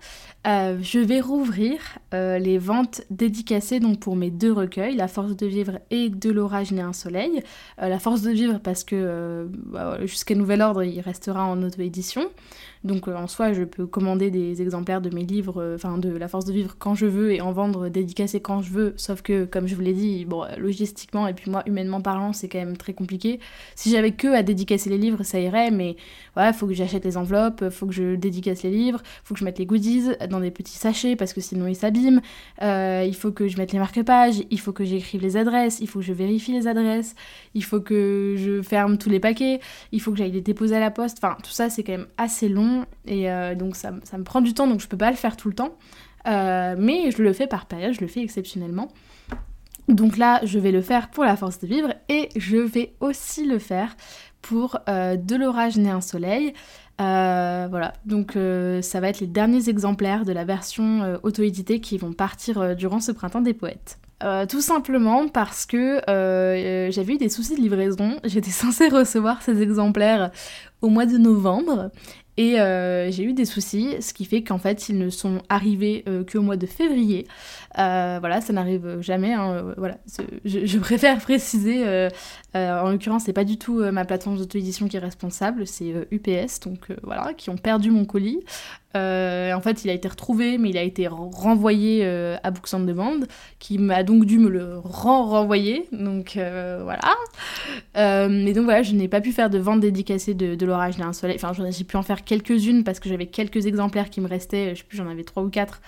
euh, 0.46 0.78
je 0.80 1.00
vais 1.00 1.20
rouvrir 1.20 1.98
les 2.12 2.58
ventes 2.58 3.02
dédicacées 3.10 3.80
donc 3.80 3.98
pour 4.00 4.16
mes 4.16 4.30
deux 4.30 4.52
recueils, 4.52 4.94
La 4.94 5.08
force 5.08 5.36
de 5.36 5.46
vivre 5.46 5.80
et 5.90 6.08
De 6.08 6.30
l'orage 6.30 6.70
né 6.72 6.80
un 6.80 6.92
soleil. 6.92 7.42
la 7.78 7.98
force 7.98 8.22
de 8.22 8.30
vivre 8.30 8.58
parce 8.60 8.84
que 8.84 9.48
bah, 9.50 9.98
jusqu'à 10.06 10.34
nouvel 10.34 10.62
ordre, 10.62 10.82
il 10.84 11.00
restera 11.00 11.44
en 11.44 11.62
auto-édition. 11.62 12.30
Donc 12.86 13.08
en 13.08 13.26
soi, 13.26 13.52
je 13.52 13.64
peux 13.64 13.86
commander 13.86 14.30
des 14.30 14.62
exemplaires 14.62 15.00
de 15.00 15.14
mes 15.14 15.24
livres, 15.24 15.74
enfin 15.74 15.98
de 15.98 16.08
La 16.08 16.28
Force 16.28 16.44
de 16.44 16.52
Vivre 16.52 16.76
quand 16.78 16.94
je 16.94 17.06
veux 17.06 17.32
et 17.32 17.40
en 17.40 17.52
vendre 17.52 17.88
dédicacés 17.88 18.40
quand 18.40 18.62
je 18.62 18.70
veux. 18.70 18.94
Sauf 18.96 19.22
que, 19.22 19.44
comme 19.44 19.66
je 19.66 19.74
vous 19.74 19.82
l'ai 19.82 19.92
dit, 19.92 20.24
bon, 20.24 20.44
logistiquement 20.56 21.26
et 21.26 21.34
puis 21.34 21.50
moi, 21.50 21.62
humainement 21.66 22.00
parlant, 22.00 22.32
c'est 22.32 22.48
quand 22.48 22.58
même 22.58 22.76
très 22.76 22.94
compliqué. 22.94 23.40
Si 23.74 23.90
j'avais 23.90 24.12
que 24.12 24.28
à 24.28 24.42
dédicacer 24.42 24.88
les 24.90 24.98
livres, 24.98 25.22
ça 25.22 25.40
irait, 25.40 25.70
mais 25.70 25.96
voilà, 26.34 26.52
faut 26.52 26.66
que 26.66 26.74
j'achète 26.74 27.04
les 27.04 27.16
enveloppes, 27.16 27.68
faut 27.70 27.86
que 27.86 27.92
je 27.92 28.14
dédicace 28.14 28.62
les 28.62 28.70
livres, 28.70 29.02
faut 29.24 29.34
que 29.34 29.40
je 29.40 29.44
mette 29.44 29.58
les 29.58 29.66
goodies 29.66 30.10
dans 30.30 30.40
des 30.40 30.50
petits 30.50 30.78
sachets 30.78 31.16
parce 31.16 31.32
que 31.32 31.40
sinon 31.40 31.66
ils 31.66 31.76
s'abîment. 31.76 32.20
il 32.62 33.14
faut 33.14 33.32
que 33.32 33.48
je 33.48 33.56
mette 33.56 33.72
les 33.72 33.78
marque-pages, 33.78 34.42
il 34.50 34.60
faut 34.60 34.72
que 34.72 34.84
j'écrive 34.84 35.22
les 35.22 35.36
adresses, 35.36 35.80
il 35.80 35.88
faut 35.88 36.00
que 36.00 36.04
je 36.04 36.12
vérifie 36.12 36.52
les 36.52 36.66
adresses, 36.66 37.14
il 37.54 37.64
faut 37.64 37.80
que 37.80 38.34
je 38.36 38.62
ferme 38.62 38.98
tous 38.98 39.10
les 39.10 39.20
paquets, 39.20 39.60
il 39.92 40.00
faut 40.00 40.12
que 40.12 40.18
j'aille 40.18 40.32
les 40.32 40.40
déposer 40.40 40.76
à 40.76 40.80
la 40.80 40.90
poste. 40.90 41.18
Enfin, 41.22 41.36
tout 41.42 41.50
ça, 41.50 41.70
c'est 41.70 41.82
quand 41.82 41.92
même 41.92 42.06
assez 42.18 42.48
long 42.48 42.75
et 43.06 43.30
euh, 43.30 43.54
donc 43.54 43.76
ça, 43.76 43.92
me 43.92 44.22
prend 44.22 44.40
du 44.40 44.54
temps, 44.54 44.66
donc 44.66 44.80
je 44.80 44.88
peux 44.88 44.96
pas 44.96 45.10
le 45.10 45.16
faire 45.16 45.36
tout 45.36 45.48
le 45.48 45.54
temps. 45.54 45.76
Euh, 46.26 46.74
mais 46.78 47.10
je 47.10 47.22
le 47.22 47.32
fais 47.32 47.46
par 47.46 47.66
période, 47.66 47.92
je 47.92 48.00
le 48.00 48.08
fais 48.08 48.20
exceptionnellement. 48.20 48.88
Donc 49.88 50.16
là, 50.16 50.40
je 50.44 50.58
vais 50.58 50.72
le 50.72 50.82
faire 50.82 51.10
pour 51.10 51.24
la 51.24 51.36
force 51.36 51.60
de 51.60 51.66
vivre 51.66 51.94
et 52.08 52.28
je 52.34 52.56
vais 52.56 52.94
aussi 53.00 53.46
le 53.46 53.58
faire 53.58 53.96
pour 54.42 54.78
euh, 54.88 55.16
De 55.16 55.36
l'orage 55.36 55.76
né 55.76 55.90
un 55.90 56.00
soleil. 56.00 56.52
voilà, 56.98 57.92
donc 58.04 58.36
ça 58.82 59.00
va 59.00 59.08
être 59.08 59.20
les 59.20 59.26
derniers 59.28 59.68
exemplaires 59.68 60.24
de 60.24 60.32
la 60.32 60.44
version 60.44 61.18
auto-éditée 61.22 61.80
qui 61.80 61.98
vont 61.98 62.12
partir 62.12 62.74
durant 62.74 63.00
ce 63.00 63.12
printemps 63.12 63.40
des 63.40 63.54
poètes. 63.54 63.98
Tout 64.48 64.60
simplement 64.60 65.28
parce 65.28 65.66
que 65.66 66.00
j'avais 66.90 67.14
eu 67.14 67.18
des 67.18 67.28
soucis 67.28 67.54
de 67.54 67.60
livraison. 67.60 68.16
J'étais 68.24 68.50
censée 68.50 68.88
recevoir 68.88 69.42
ces 69.42 69.62
exemplaires 69.62 70.32
au 70.80 70.88
mois 70.88 71.06
de 71.06 71.18
novembre 71.18 71.90
et 72.36 72.60
euh, 72.60 73.10
j'ai 73.10 73.24
eu 73.24 73.32
des 73.32 73.44
soucis, 73.44 73.96
ce 74.00 74.12
qui 74.12 74.24
fait 74.24 74.42
qu'en 74.42 74.58
fait 74.58 74.88
ils 74.88 74.98
ne 74.98 75.10
sont 75.10 75.42
arrivés 75.48 76.04
qu'au 76.30 76.42
mois 76.42 76.56
de 76.56 76.66
février. 76.66 77.26
voilà, 77.74 78.40
ça 78.40 78.52
n'arrive 78.52 78.98
jamais. 79.00 79.32
Hein, 79.32 79.74
voilà, 79.76 79.98
je, 80.44 80.78
préfère 80.78 81.18
préciser. 81.20 82.08
en 82.54 82.90
l'occurrence, 82.90 83.24
c'est 83.24 83.32
pas 83.32 83.44
du 83.44 83.58
tout 83.58 83.80
ma 83.92 84.04
plateforme 84.04 84.38
d'auto-édition 84.38 84.88
qui 84.88 84.96
est 84.96 85.00
responsable, 85.00 85.66
c'est 85.66 85.92
UPS, 86.10 86.60
donc 86.64 86.88
voilà, 87.02 87.32
qui 87.34 87.50
ont 87.50 87.56
perdu 87.56 87.90
mon 87.90 88.04
colis. 88.04 88.40
Euh, 88.96 89.52
en 89.52 89.60
fait, 89.60 89.84
il 89.84 89.90
a 89.90 89.92
été 89.92 90.08
retrouvé, 90.08 90.58
mais 90.58 90.70
il 90.70 90.78
a 90.78 90.82
été 90.82 91.06
renvoyé 91.08 92.00
euh, 92.04 92.36
à 92.42 92.50
Books 92.50 92.68
on 92.72 92.80
Demand, 92.80 93.20
qui 93.58 93.78
m'a 93.78 94.02
donc 94.02 94.24
dû 94.24 94.38
me 94.38 94.48
le 94.48 94.78
renvoyer. 94.78 95.88
Donc 95.92 96.36
euh, 96.36 96.80
voilà. 96.82 97.14
mais 98.28 98.52
donc 98.52 98.64
voilà, 98.64 98.82
je 98.82 98.94
n'ai 98.94 99.08
pas 99.08 99.20
pu 99.20 99.32
faire 99.32 99.50
de 99.50 99.58
vente 99.58 99.80
dédicacée 99.80 100.34
de, 100.34 100.54
de 100.54 100.66
l'orage 100.66 100.96
d'un 100.96 101.12
soleil. 101.12 101.36
Enfin, 101.36 101.52
j'ai 101.70 101.84
pu 101.84 101.96
en 101.96 102.02
faire 102.02 102.24
quelques-unes 102.26 102.84
parce 102.84 103.00
que 103.00 103.08
j'avais 103.08 103.26
quelques 103.26 103.66
exemplaires 103.66 104.10
qui 104.10 104.20
me 104.20 104.28
restaient. 104.28 104.74
Je 104.74 104.80
sais 104.80 104.86
plus, 104.86 104.98
j'en 104.98 105.08
avais 105.08 105.24
trois 105.24 105.42
ou 105.42 105.48
quatre 105.48 105.80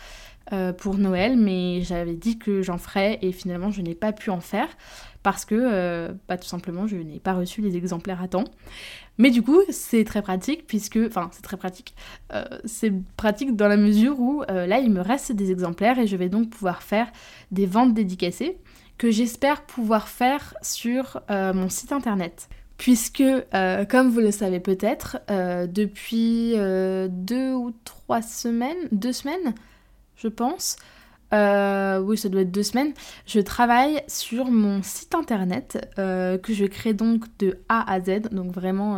pour 0.78 0.96
Noël, 0.96 1.36
mais 1.36 1.82
j'avais 1.82 2.14
dit 2.14 2.38
que 2.38 2.62
j'en 2.62 2.78
ferais 2.78 3.18
et 3.20 3.32
finalement, 3.32 3.70
je 3.70 3.82
n'ai 3.82 3.94
pas 3.94 4.14
pu 4.14 4.30
en 4.30 4.40
faire 4.40 4.68
parce 5.22 5.44
que, 5.44 6.08
bah, 6.26 6.38
tout 6.38 6.48
simplement, 6.48 6.86
je 6.86 6.96
n'ai 6.96 7.20
pas 7.20 7.34
reçu 7.34 7.60
les 7.60 7.76
exemplaires 7.76 8.22
à 8.22 8.28
temps. 8.28 8.44
Mais 9.18 9.30
du 9.30 9.42
coup, 9.42 9.60
c'est 9.68 10.04
très 10.04 10.22
pratique 10.22 10.66
puisque, 10.66 10.98
enfin, 11.06 11.28
c'est 11.32 11.42
très 11.42 11.56
pratique. 11.56 11.94
Euh, 12.32 12.44
c'est 12.64 12.92
pratique 13.16 13.56
dans 13.56 13.66
la 13.66 13.76
mesure 13.76 14.18
où 14.20 14.44
euh, 14.48 14.66
là, 14.66 14.78
il 14.78 14.90
me 14.90 15.00
reste 15.00 15.32
des 15.32 15.50
exemplaires 15.50 15.98
et 15.98 16.06
je 16.06 16.16
vais 16.16 16.28
donc 16.28 16.50
pouvoir 16.50 16.82
faire 16.82 17.10
des 17.50 17.66
ventes 17.66 17.94
dédicacées 17.94 18.58
que 18.96 19.10
j'espère 19.10 19.62
pouvoir 19.62 20.08
faire 20.08 20.54
sur 20.62 21.20
euh, 21.30 21.52
mon 21.52 21.68
site 21.68 21.92
internet. 21.92 22.48
Puisque, 22.78 23.24
comme 23.88 24.08
vous 24.08 24.20
le 24.20 24.30
savez 24.30 24.60
peut-être, 24.60 25.18
depuis 25.28 26.54
deux 26.54 27.52
ou 27.52 27.74
trois 27.84 28.22
semaines, 28.22 28.88
deux 28.92 29.12
semaines, 29.12 29.54
je 30.16 30.28
pense, 30.28 30.76
euh, 31.34 32.00
oui, 32.00 32.16
ça 32.16 32.28
doit 32.28 32.40
être 32.40 32.50
deux 32.50 32.62
semaines, 32.62 32.92
je 33.26 33.40
travaille 33.40 34.02
sur 34.06 34.46
mon 34.46 34.82
site 34.82 35.14
internet 35.14 35.92
euh, 35.98 36.38
que 36.38 36.54
je 36.54 36.64
crée 36.64 36.94
donc 36.94 37.24
de 37.38 37.58
A 37.68 37.90
à 37.92 38.00
Z, 38.00 38.30
donc 38.32 38.52
vraiment 38.52 38.96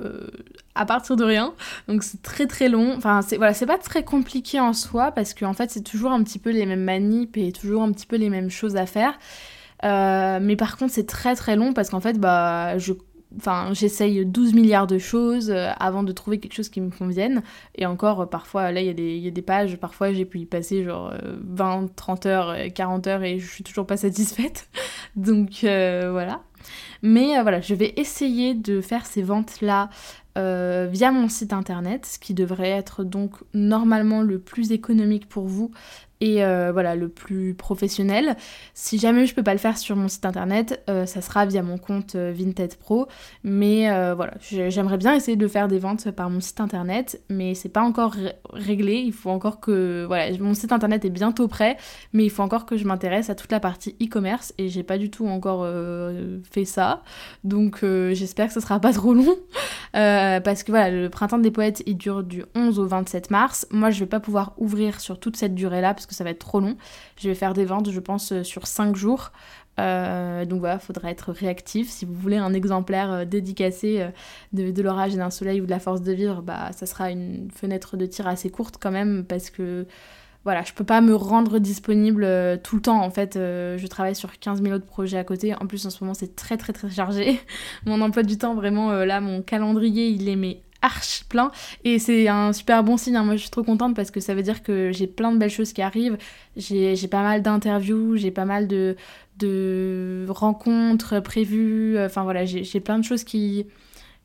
euh, 0.00 0.26
à 0.74 0.84
partir 0.86 1.16
de 1.16 1.24
rien. 1.24 1.54
Donc 1.88 2.02
c'est 2.02 2.20
très 2.22 2.46
très 2.46 2.68
long. 2.68 2.94
Enfin, 2.96 3.22
c'est 3.22 3.36
voilà, 3.36 3.54
c'est 3.54 3.66
pas 3.66 3.78
très 3.78 4.04
compliqué 4.04 4.58
en 4.58 4.72
soi 4.72 5.12
parce 5.12 5.34
qu'en 5.34 5.50
en 5.50 5.54
fait 5.54 5.70
c'est 5.70 5.84
toujours 5.84 6.10
un 6.10 6.22
petit 6.24 6.38
peu 6.38 6.50
les 6.50 6.66
mêmes 6.66 6.84
manips 6.84 7.36
et 7.36 7.52
toujours 7.52 7.82
un 7.82 7.92
petit 7.92 8.06
peu 8.06 8.16
les 8.16 8.28
mêmes 8.28 8.50
choses 8.50 8.76
à 8.76 8.86
faire. 8.86 9.16
Mais 9.82 10.56
par 10.56 10.76
contre 10.76 10.92
c'est 10.92 11.06
très 11.06 11.34
très 11.34 11.56
long 11.56 11.72
parce 11.72 11.90
qu'en 11.90 12.00
fait 12.00 12.18
bah 12.18 12.78
je 12.78 12.92
Enfin, 13.38 13.70
j'essaye 13.72 14.24
12 14.24 14.54
milliards 14.54 14.86
de 14.86 14.98
choses 14.98 15.50
euh, 15.50 15.70
avant 15.78 16.02
de 16.02 16.12
trouver 16.12 16.38
quelque 16.38 16.54
chose 16.54 16.68
qui 16.68 16.80
me 16.80 16.90
convienne. 16.90 17.42
Et 17.74 17.84
encore, 17.84 18.22
euh, 18.22 18.26
parfois, 18.26 18.72
là, 18.72 18.80
il 18.80 18.98
y, 18.98 19.18
y, 19.18 19.28
a 19.28 19.30
des 19.30 19.42
pages, 19.42 19.76
parfois 19.76 20.12
j'ai 20.12 20.24
pu 20.24 20.40
y 20.40 20.46
passer 20.46 20.84
genre 20.84 21.12
20, 21.44 21.84
euh, 21.84 21.88
30 21.96 22.26
heures, 22.26 22.56
40 22.74 23.06
heures 23.08 23.22
et 23.24 23.38
je 23.38 23.46
suis 23.50 23.64
toujours 23.64 23.86
pas 23.86 23.96
satisfaite. 23.96 24.68
Donc 25.16 25.60
voilà. 25.62 26.42
Mais 27.02 27.40
voilà, 27.42 27.60
je 27.60 27.74
vais 27.74 27.92
essayer 27.96 28.54
de 28.54 28.80
faire 28.80 29.06
ces 29.06 29.22
ventes-là 29.22 29.90
via 30.34 31.12
mon 31.12 31.28
site 31.28 31.52
internet, 31.52 32.04
ce 32.06 32.18
qui 32.18 32.34
devrait 32.34 32.70
être 32.70 33.04
donc 33.04 33.36
normalement 33.54 34.22
le 34.22 34.38
plus 34.38 34.72
économique 34.72 35.28
pour 35.28 35.46
vous 35.46 35.70
et 36.20 36.42
euh, 36.44 36.70
voilà 36.72 36.96
le 36.96 37.08
plus 37.08 37.54
professionnel. 37.54 38.36
Si 38.74 38.98
jamais 38.98 39.26
je 39.26 39.34
peux 39.34 39.42
pas 39.42 39.52
le 39.52 39.58
faire 39.58 39.76
sur 39.76 39.96
mon 39.96 40.08
site 40.08 40.24
internet, 40.24 40.82
euh, 40.88 41.06
ça 41.06 41.20
sera 41.20 41.44
via 41.46 41.62
mon 41.62 41.78
compte 41.78 42.14
euh, 42.14 42.32
Vinted 42.34 42.76
Pro. 42.76 43.06
Mais 43.44 43.86
voilà, 44.14 44.34
j'aimerais 44.40 44.96
bien 44.96 45.14
essayer 45.14 45.36
de 45.36 45.48
faire 45.48 45.68
des 45.68 45.78
ventes 45.78 46.10
par 46.10 46.30
mon 46.30 46.40
site 46.40 46.60
internet, 46.60 47.20
mais 47.28 47.54
c'est 47.54 47.68
pas 47.68 47.82
encore 47.82 48.14
réglé. 48.52 48.94
Il 48.94 49.12
faut 49.12 49.30
encore 49.30 49.60
que 49.60 50.04
voilà, 50.06 50.36
mon 50.38 50.54
site 50.54 50.72
internet 50.72 51.04
est 51.04 51.10
bientôt 51.10 51.48
prêt, 51.48 51.76
mais 52.12 52.24
il 52.24 52.30
faut 52.30 52.42
encore 52.42 52.66
que 52.66 52.76
je 52.76 52.84
m'intéresse 52.84 53.30
à 53.30 53.34
toute 53.34 53.52
la 53.52 53.60
partie 53.60 53.96
e-commerce 54.02 54.52
et 54.58 54.68
j'ai 54.68 54.82
pas 54.82 54.98
du 54.98 55.10
tout 55.10 55.26
encore 55.26 55.66
fait 56.50 56.64
ça. 56.64 57.02
Donc 57.44 57.80
j'espère 57.82 58.48
que 58.48 58.52
ce 58.52 58.60
sera 58.60 58.80
pas 58.80 58.92
trop 58.92 59.14
long 59.14 59.36
parce 59.92 60.62
que 60.62 60.72
voilà, 60.72 60.90
le 60.90 61.08
printemps 61.08 61.38
des 61.38 61.50
poètes 61.50 61.82
il 61.86 61.96
dure 61.96 62.22
du 62.22 62.44
11 62.54 62.78
au 62.78 62.86
27 62.86 63.30
mars. 63.30 63.66
Moi 63.70 63.90
je 63.90 64.00
vais 64.00 64.06
pas 64.06 64.20
pouvoir 64.20 64.54
ouvrir 64.58 65.00
sur 65.00 65.18
toute 65.18 65.36
cette 65.36 65.54
durée 65.54 65.80
là 65.80 65.94
que 66.06 66.14
ça 66.14 66.24
va 66.24 66.30
être 66.30 66.38
trop 66.38 66.60
long. 66.60 66.76
Je 67.18 67.28
vais 67.28 67.34
faire 67.34 67.54
des 67.54 67.64
ventes, 67.64 67.90
je 67.90 68.00
pense, 68.00 68.32
euh, 68.32 68.42
sur 68.42 68.66
5 68.66 68.96
jours. 68.96 69.32
Euh, 69.78 70.44
donc 70.46 70.60
voilà, 70.60 70.78
faudra 70.78 71.10
être 71.10 71.32
réactif. 71.32 71.90
Si 71.90 72.04
vous 72.04 72.14
voulez 72.14 72.36
un 72.36 72.54
exemplaire 72.54 73.12
euh, 73.12 73.24
dédicacé 73.24 74.06
de, 74.52 74.82
l'orage 74.82 75.14
et 75.14 75.18
d'un 75.18 75.30
soleil 75.30 75.60
ou 75.60 75.66
de 75.66 75.70
la 75.70 75.80
force 75.80 76.02
de 76.02 76.12
vivre, 76.12 76.42
bah 76.42 76.70
ça 76.72 76.86
sera 76.86 77.10
une 77.10 77.50
fenêtre 77.50 77.96
de 77.96 78.06
tir 78.06 78.26
assez 78.26 78.48
courte 78.50 78.76
quand 78.80 78.90
même 78.90 79.24
parce 79.24 79.50
que 79.50 79.86
voilà, 80.44 80.62
je 80.62 80.72
peux 80.72 80.84
pas 80.84 81.00
me 81.00 81.14
rendre 81.14 81.58
disponible 81.58 82.22
tout 82.62 82.76
le 82.76 82.82
temps. 82.82 83.02
En 83.02 83.10
fait, 83.10 83.34
je 83.34 83.86
travaille 83.88 84.14
sur 84.14 84.38
15 84.38 84.62
000 84.62 84.74
autres 84.76 84.86
projets 84.86 85.18
à 85.18 85.24
côté. 85.24 85.54
En 85.56 85.66
plus, 85.66 85.84
en 85.86 85.90
ce 85.90 86.02
moment, 86.04 86.14
c'est 86.14 86.36
très 86.36 86.56
très 86.56 86.72
très 86.72 86.88
chargé. 86.88 87.40
mon 87.84 88.00
emploi 88.00 88.22
du 88.22 88.38
temps, 88.38 88.54
vraiment, 88.54 88.92
là, 88.92 89.20
mon 89.20 89.42
calendrier, 89.42 90.06
il 90.06 90.28
est 90.28 90.36
mais 90.36 90.60
plein 91.28 91.50
et 91.84 91.98
c'est 91.98 92.28
un 92.28 92.52
super 92.52 92.82
bon 92.84 92.96
signe. 92.96 93.16
Hein. 93.16 93.24
Moi 93.24 93.36
je 93.36 93.42
suis 93.42 93.50
trop 93.50 93.62
contente 93.62 93.94
parce 93.94 94.10
que 94.10 94.20
ça 94.20 94.34
veut 94.34 94.42
dire 94.42 94.62
que 94.62 94.90
j'ai 94.92 95.06
plein 95.06 95.32
de 95.32 95.38
belles 95.38 95.50
choses 95.50 95.72
qui 95.72 95.82
arrivent. 95.82 96.18
J'ai 96.56 97.08
pas 97.08 97.22
mal 97.22 97.42
d'interviews, 97.42 98.16
j'ai 98.16 98.30
pas 98.30 98.44
mal 98.44 98.66
de, 98.68 98.96
de 99.38 100.26
rencontres 100.28 101.20
prévues. 101.20 101.98
Enfin 101.98 102.22
voilà, 102.24 102.44
j'ai 102.44 102.80
plein 102.80 102.98
de 102.98 103.04
choses 103.04 103.24
qui, 103.24 103.66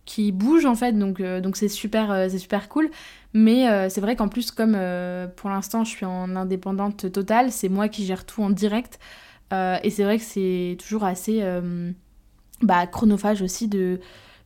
qui 0.05 0.31
bougent 0.31 0.65
en 0.65 0.75
fait 0.75 0.97
donc 0.97 1.19
euh, 1.19 1.41
donc 1.41 1.55
c'est 1.55 1.67
super 1.67 2.11
euh, 2.11 2.27
c'est 2.29 2.39
super 2.39 2.69
cool 2.69 2.89
mais 3.33 3.69
euh, 3.69 3.87
c'est 3.89 4.01
vrai 4.01 4.15
qu'en 4.15 4.27
plus 4.27 4.51
comme 4.51 4.77
pour 5.35 5.49
l'instant 5.49 5.83
je 5.83 5.89
suis 5.89 6.05
en 6.05 6.35
indépendante 6.35 7.11
totale 7.11 7.51
c'est 7.51 7.69
moi 7.69 7.87
qui 7.87 8.05
gère 8.05 8.25
tout 8.25 8.43
en 8.43 8.49
direct 8.49 8.99
et 9.83 9.89
c'est 9.89 10.03
vrai 10.03 10.17
que 10.17 10.23
c'est 10.23 10.77
toujours 10.79 11.03
assez 11.03 11.43
bah, 12.61 12.87
chronophage 12.87 13.41
aussi 13.41 13.67
de 13.67 13.99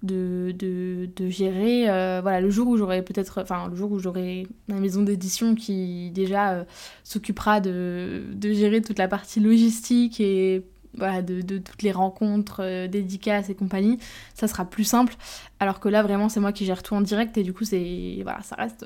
de, 0.05 0.53
de, 0.57 1.09
de 1.15 1.29
gérer 1.29 1.89
euh, 1.89 2.19
voilà 2.21 2.39
le 2.39 2.49
jour 2.49 2.67
où 2.67 2.77
j'aurai 2.77 3.01
peut-être 3.01 3.41
enfin 3.41 3.67
le 3.67 3.75
jour 3.75 3.91
où 3.91 3.99
j'aurai 3.99 4.47
ma 4.67 4.75
maison 4.75 5.01
d'édition 5.01 5.55
qui 5.55 6.11
déjà 6.11 6.51
euh, 6.51 6.63
s'occupera 7.03 7.59
de, 7.59 8.23
de, 8.33 8.53
gérer 8.53 8.81
toute 8.81 8.99
la 8.99 9.07
partie 9.07 9.39
logistique 9.39 10.19
et 10.19 10.63
voilà 10.97 11.21
de, 11.21 11.41
de 11.41 11.57
toutes 11.57 11.81
les 11.81 11.91
rencontres 11.91 12.61
euh, 12.61 12.87
dédicaces 12.87 13.49
et 13.49 13.55
compagnie 13.55 13.97
ça 14.33 14.47
sera 14.47 14.65
plus 14.65 14.85
simple. 14.85 15.15
Alors 15.59 15.79
que 15.79 15.89
là 15.89 16.03
vraiment 16.03 16.29
c'est 16.29 16.39
moi 16.39 16.53
qui 16.53 16.65
gère 16.65 16.83
tout 16.83 16.93
en 16.93 17.01
direct 17.01 17.37
et 17.37 17.43
du 17.43 17.53
coup 17.53 17.65
c'est 17.65 18.19
voilà 18.23 18.41
ça 18.43 18.55
reste 18.55 18.85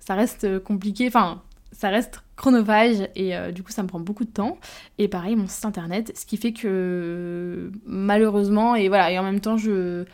ça 0.00 0.14
reste 0.14 0.58
compliqué. 0.60 1.08
Enfin 1.08 1.42
ça 1.72 1.88
reste 1.88 2.22
chronophage 2.36 3.08
et 3.16 3.32
du 3.52 3.64
coup 3.64 3.72
ça 3.72 3.82
me 3.82 3.88
prend 3.88 3.98
beaucoup 4.00 4.24
de 4.24 4.30
temps. 4.30 4.58
Et 4.98 5.08
pareil 5.08 5.34
mon 5.34 5.48
site 5.48 5.64
internet 5.64 6.12
ce 6.16 6.24
qui 6.26 6.36
fait 6.36 6.52
que 6.52 7.72
malheureusement 7.86 8.76
et 8.76 8.88
voilà 8.88 9.10
et 9.10 9.18
en 9.18 9.24
même 9.24 9.40
temps 9.40 9.56
je 9.56 10.04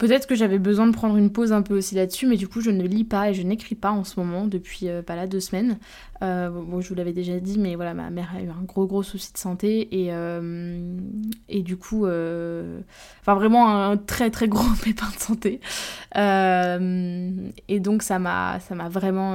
Peut-être 0.00 0.26
que 0.26 0.34
j'avais 0.34 0.58
besoin 0.58 0.86
de 0.86 0.92
prendre 0.92 1.18
une 1.18 1.30
pause 1.30 1.52
un 1.52 1.60
peu 1.60 1.76
aussi 1.76 1.94
là-dessus, 1.94 2.26
mais 2.26 2.38
du 2.38 2.48
coup, 2.48 2.62
je 2.62 2.70
ne 2.70 2.82
lis 2.84 3.04
pas 3.04 3.28
et 3.28 3.34
je 3.34 3.42
n'écris 3.42 3.74
pas 3.74 3.90
en 3.90 4.02
ce 4.02 4.18
moment 4.18 4.46
depuis 4.46 4.88
euh, 4.88 5.02
pas 5.02 5.14
là 5.14 5.26
deux 5.26 5.40
semaines. 5.40 5.78
Euh, 6.22 6.48
je 6.80 6.88
vous 6.88 6.94
l'avais 6.94 7.12
déjà 7.12 7.38
dit, 7.38 7.58
mais 7.58 7.74
voilà, 7.74 7.92
ma 7.92 8.08
mère 8.08 8.30
a 8.34 8.40
eu 8.40 8.48
un 8.48 8.64
gros 8.66 8.86
gros 8.86 9.02
souci 9.02 9.30
de 9.30 9.36
santé 9.36 9.88
et, 10.00 10.14
euh, 10.14 10.96
du 11.50 11.76
coup, 11.76 12.06
enfin 12.06 13.34
vraiment 13.34 13.90
un 13.90 13.98
très 13.98 14.30
très 14.30 14.48
gros 14.48 14.72
pépin 14.82 15.08
de 15.14 15.20
santé. 15.20 15.60
et 16.16 17.80
donc, 17.80 18.02
ça 18.02 18.18
m'a 18.18 18.58
ça 18.60 18.74
m'a 18.74 18.88
vraiment 18.88 19.34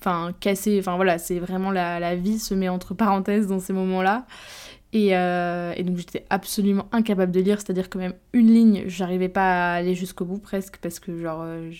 enfin 0.00 0.32
cassé. 0.40 0.78
Enfin 0.80 0.96
voilà, 0.96 1.18
c'est 1.18 1.38
vraiment 1.38 1.70
la, 1.70 2.00
la 2.00 2.16
vie 2.16 2.40
se 2.40 2.54
met 2.54 2.68
entre 2.68 2.92
parenthèses 2.92 3.46
dans 3.46 3.60
ces 3.60 3.72
moments-là. 3.72 4.26
Euh, 4.94 5.74
et, 5.76 5.84
donc 5.84 5.98
j'étais 5.98 6.24
absolument 6.30 6.86
incapable 6.92 7.32
de 7.32 7.40
lire, 7.40 7.60
c'est-à-dire 7.60 7.90
que 7.90 7.98
même 7.98 8.14
une 8.32 8.46
ligne, 8.46 8.84
j'arrivais 8.86 9.28
pas 9.28 9.72
à 9.72 9.74
aller 9.74 9.94
jusqu'au 9.94 10.24
bout 10.24 10.38
presque 10.38 10.78
parce 10.78 10.98
que 10.98 11.18
genre 11.20 11.42
euh, 11.42 11.70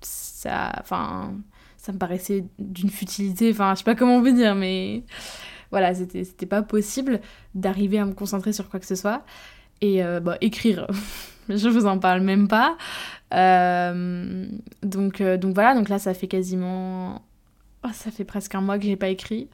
ça, 0.00 0.72
enfin, 0.80 1.34
ça 1.76 1.92
me 1.92 1.98
paraissait 1.98 2.44
d'une 2.58 2.90
futilité. 2.90 3.50
Enfin, 3.50 3.74
je 3.74 3.78
sais 3.80 3.84
pas 3.84 3.94
comment 3.94 4.16
on 4.16 4.22
peut 4.22 4.32
dire, 4.32 4.54
mais 4.54 5.04
voilà, 5.70 5.94
c'était 5.94 6.24
c'était 6.24 6.46
pas 6.46 6.62
possible 6.62 7.20
d'arriver 7.54 7.98
à 7.98 8.06
me 8.06 8.14
concentrer 8.14 8.52
sur 8.52 8.68
quoi 8.70 8.80
que 8.80 8.86
ce 8.86 8.94
soit. 8.94 9.24
Et 9.82 10.02
euh, 10.02 10.20
bah, 10.20 10.38
écrire, 10.40 10.86
je 11.48 11.68
vous 11.68 11.86
en 11.86 11.98
parle 11.98 12.22
même 12.22 12.48
pas. 12.48 12.76
donc 14.82 15.22
donc 15.22 15.54
voilà, 15.54 15.74
donc 15.74 15.88
là 15.90 15.98
ça 15.98 16.14
fait 16.14 16.28
quasiment, 16.28 17.22
oh, 17.84 17.90
ça 17.92 18.10
fait 18.10 18.24
presque 18.24 18.54
un 18.54 18.62
mois 18.62 18.78
que 18.78 18.84
j'ai 18.86 18.96
pas 18.96 19.08
écrit. 19.08 19.48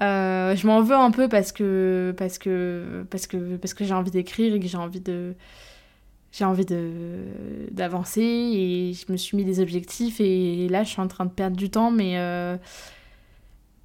Euh, 0.00 0.56
je 0.56 0.66
m'en 0.66 0.82
veux 0.82 0.96
un 0.96 1.10
peu 1.10 1.28
parce 1.28 1.52
que 1.52 2.14
parce 2.16 2.38
que 2.38 3.06
parce 3.10 3.26
que 3.26 3.56
parce 3.56 3.74
que 3.74 3.84
j'ai 3.84 3.94
envie 3.94 4.10
d'écrire 4.10 4.54
et 4.54 4.60
que 4.60 4.66
j'ai 4.66 4.76
envie 4.76 5.00
de 5.00 5.34
j'ai 6.32 6.44
envie 6.44 6.64
de 6.64 6.90
d'avancer 7.70 8.22
et 8.22 8.92
je 8.92 9.12
me 9.12 9.16
suis 9.16 9.36
mis 9.36 9.44
des 9.44 9.60
objectifs 9.60 10.20
et 10.20 10.68
là 10.68 10.82
je 10.82 10.88
suis 10.88 11.00
en 11.00 11.06
train 11.06 11.26
de 11.26 11.30
perdre 11.30 11.56
du 11.56 11.70
temps 11.70 11.92
mais 11.92 12.18
euh, 12.18 12.56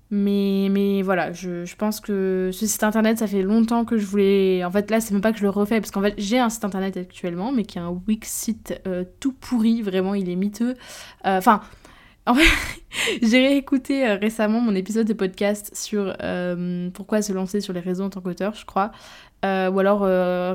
mais 0.10 0.68
mais 0.72 1.04
voilà 1.04 1.32
je, 1.32 1.64
je, 1.66 1.76
pense 1.76 2.00
que 2.00 2.50
ce 2.52 2.66
site 2.66 2.82
internet 2.82 3.20
ça 3.20 3.28
fait 3.28 3.44
longtemps 3.44 3.86
que 3.86 4.00
je 4.00 4.06
voulais 4.08 4.64
en 4.64 4.72
fait 4.72 4.90
là 4.90 5.02
c'est 5.02 5.14
même 5.14 5.22
pas 5.22 5.32
que 5.32 5.38
je 5.38 5.44
le 5.44 5.52
refais 5.52 5.80
parce 5.80 5.92
qu'en 5.92 6.02
fait 6.02 6.16
j'ai 6.18 6.40
un 6.40 6.50
site 6.50 6.66
internet 6.66 6.98
actuellement 6.98 7.52
mais 7.52 7.66
qui 7.66 7.78
est 7.78 7.82
un 7.82 8.02
Wix 8.08 8.28
site 8.28 8.82
euh, 8.88 9.04
tout 9.20 9.34
pourri 9.34 9.84
vraiment 9.84 10.16
il 10.16 10.28
est 10.28 10.36
miteux. 10.36 10.74
Enfin 11.24 11.62
en 12.26 12.36
fait, 12.36 12.82
j'ai 13.22 13.48
réécouté 13.48 14.08
euh, 14.08 14.16
récemment 14.16 14.60
mon 14.62 14.76
épisode 14.76 15.08
de 15.08 15.14
podcast 15.14 15.72
sur 15.74 16.16
euh, 16.22 16.90
pourquoi 16.94 17.22
se 17.22 17.34
lancer 17.34 17.62
sur 17.62 17.74
les 17.74 17.80
réseaux 17.80 18.04
en 18.04 18.10
tant 18.10 18.22
qu'auteur, 18.22 18.54
je 18.56 18.66
crois. 18.66 18.92
Euh, 19.46 19.72
ou 19.72 19.80
alors 19.80 20.02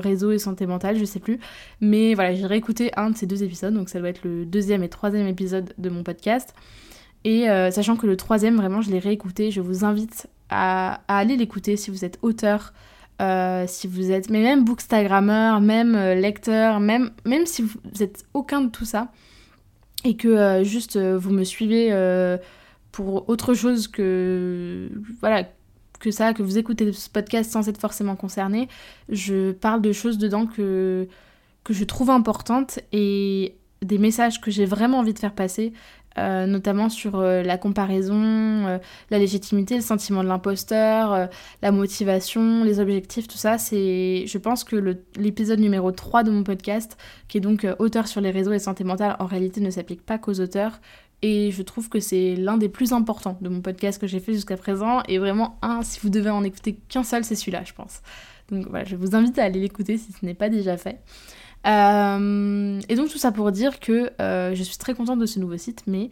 réseau 0.03 0.31
et 0.31 0.37
santé 0.37 0.67
mentale, 0.67 0.97
je 0.97 1.05
sais 1.05 1.19
plus. 1.19 1.39
Mais 1.81 2.13
voilà, 2.13 2.35
j'ai 2.35 2.45
réécouté 2.45 2.91
un 2.95 3.09
de 3.09 3.17
ces 3.17 3.25
deux 3.25 3.43
épisodes, 3.43 3.73
donc 3.73 3.89
ça 3.89 3.99
doit 3.99 4.09
être 4.09 4.23
le 4.23 4.45
deuxième 4.45 4.83
et 4.83 4.89
troisième 4.89 5.27
épisode 5.27 5.73
de 5.77 5.89
mon 5.89 6.03
podcast. 6.03 6.53
Et 7.23 7.47
sachant 7.71 7.95
que 7.95 8.05
le 8.05 8.15
troisième, 8.15 8.57
vraiment, 8.57 8.81
je 8.81 8.91
l'ai 8.91 8.99
réécouté, 8.99 9.49
je 9.49 9.59
vous 9.59 9.83
invite 9.83 10.27
à, 10.51 11.01
aller 11.07 11.35
l'écouter 11.35 11.75
si 11.77 11.89
vous 11.89 12.05
êtes 12.05 12.19
auteur, 12.21 12.73
si 13.65 13.87
vous 13.87 14.11
êtes, 14.11 14.29
mais 14.29 14.43
même 14.43 14.63
bookstagrammeur, 14.63 15.61
même 15.61 15.97
lecteur, 15.97 16.79
même, 16.79 17.09
même 17.25 17.47
si 17.47 17.63
vous 17.63 18.03
êtes 18.03 18.25
aucun 18.35 18.61
de 18.61 18.69
tout 18.69 18.85
ça 18.85 19.09
et 20.05 20.15
que 20.15 20.27
euh, 20.27 20.63
juste 20.63 20.95
euh, 20.95 21.17
vous 21.17 21.31
me 21.31 21.43
suivez 21.43 21.89
euh, 21.91 22.37
pour 22.91 23.27
autre 23.27 23.53
chose 23.53 23.89
que 23.89 24.89
voilà 25.19 25.43
que 25.99 26.11
ça, 26.11 26.33
que 26.33 26.43
vous 26.43 26.57
écoutez 26.57 26.93
ce 26.93 27.09
podcast 27.09 27.51
sans 27.51 27.67
être 27.67 27.79
forcément 27.79 28.15
concerné, 28.15 28.69
je 29.09 29.51
parle 29.51 29.81
de 29.81 29.91
choses 29.91 30.17
dedans 30.17 30.45
que, 30.45 31.07
que 31.63 31.73
je 31.73 31.83
trouve 31.83 32.11
importantes 32.11 32.79
et 32.91 33.55
des 33.85 33.97
messages 33.97 34.41
que 34.41 34.51
j'ai 34.51 34.65
vraiment 34.65 34.99
envie 34.99 35.13
de 35.13 35.19
faire 35.19 35.33
passer 35.33 35.73
euh, 36.17 36.45
notamment 36.45 36.87
sur 36.87 37.19
euh, 37.19 37.43
la 37.43 37.57
comparaison, 37.57 38.15
euh, 38.15 38.77
la 39.09 39.19
légitimité, 39.19 39.75
le 39.75 39.81
sentiment 39.81 40.23
de 40.23 40.29
l'imposteur, 40.29 41.29
la 41.61 41.71
motivation, 41.71 42.63
les 42.63 42.79
objectifs, 42.79 43.27
tout 43.27 43.37
ça. 43.37 43.57
C'est, 43.57 44.25
je 44.25 44.37
pense 44.37 44.63
que 44.63 44.97
l'épisode 45.17 45.59
numéro 45.59 45.91
3 45.91 46.23
de 46.23 46.31
mon 46.31 46.43
podcast, 46.43 46.97
qui 47.27 47.37
est 47.37 47.41
donc 47.41 47.67
auteur 47.79 48.07
sur 48.07 48.21
les 48.21 48.31
réseaux 48.31 48.53
et 48.53 48.59
santé 48.59 48.85
mentale, 48.85 49.17
en 49.19 49.25
réalité 49.25 49.59
ne 49.59 49.69
s'applique 49.69 50.05
pas 50.05 50.17
qu'aux 50.17 50.39
auteurs. 50.39 50.79
Et 51.21 51.51
je 51.51 51.61
trouve 51.63 51.89
que 51.89 51.99
c'est 51.99 52.35
l'un 52.35 52.57
des 52.57 52.69
plus 52.69 52.93
importants 52.93 53.37
de 53.41 53.49
mon 53.49 53.61
podcast 53.61 53.99
que 53.99 54.07
j'ai 54.07 54.19
fait 54.19 54.33
jusqu'à 54.33 54.57
présent. 54.57 55.01
Et 55.09 55.17
vraiment, 55.17 55.57
un, 55.61 55.81
si 55.81 55.99
vous 56.01 56.09
devez 56.09 56.29
en 56.29 56.43
écouter 56.43 56.77
qu'un 56.87 57.03
seul, 57.03 57.25
c'est 57.25 57.35
celui-là, 57.35 57.63
je 57.65 57.73
pense. 57.73 58.01
Donc 58.51 58.67
voilà, 58.69 58.85
je 58.85 58.95
vous 58.95 59.15
invite 59.15 59.37
à 59.39 59.43
aller 59.43 59.59
l'écouter 59.59 59.97
si 59.97 60.11
ce 60.13 60.25
n'est 60.25 60.33
pas 60.33 60.49
déjà 60.49 60.77
fait. 60.77 60.99
Euh, 61.65 62.79
et 62.89 62.95
donc 62.95 63.09
tout 63.09 63.17
ça 63.17 63.31
pour 63.31 63.51
dire 63.51 63.79
que 63.79 64.11
euh, 64.21 64.53
je 64.53 64.63
suis 64.63 64.77
très 64.77 64.93
contente 64.93 65.19
de 65.19 65.25
ce 65.25 65.39
nouveau 65.39 65.57
site, 65.57 65.83
mais 65.87 66.09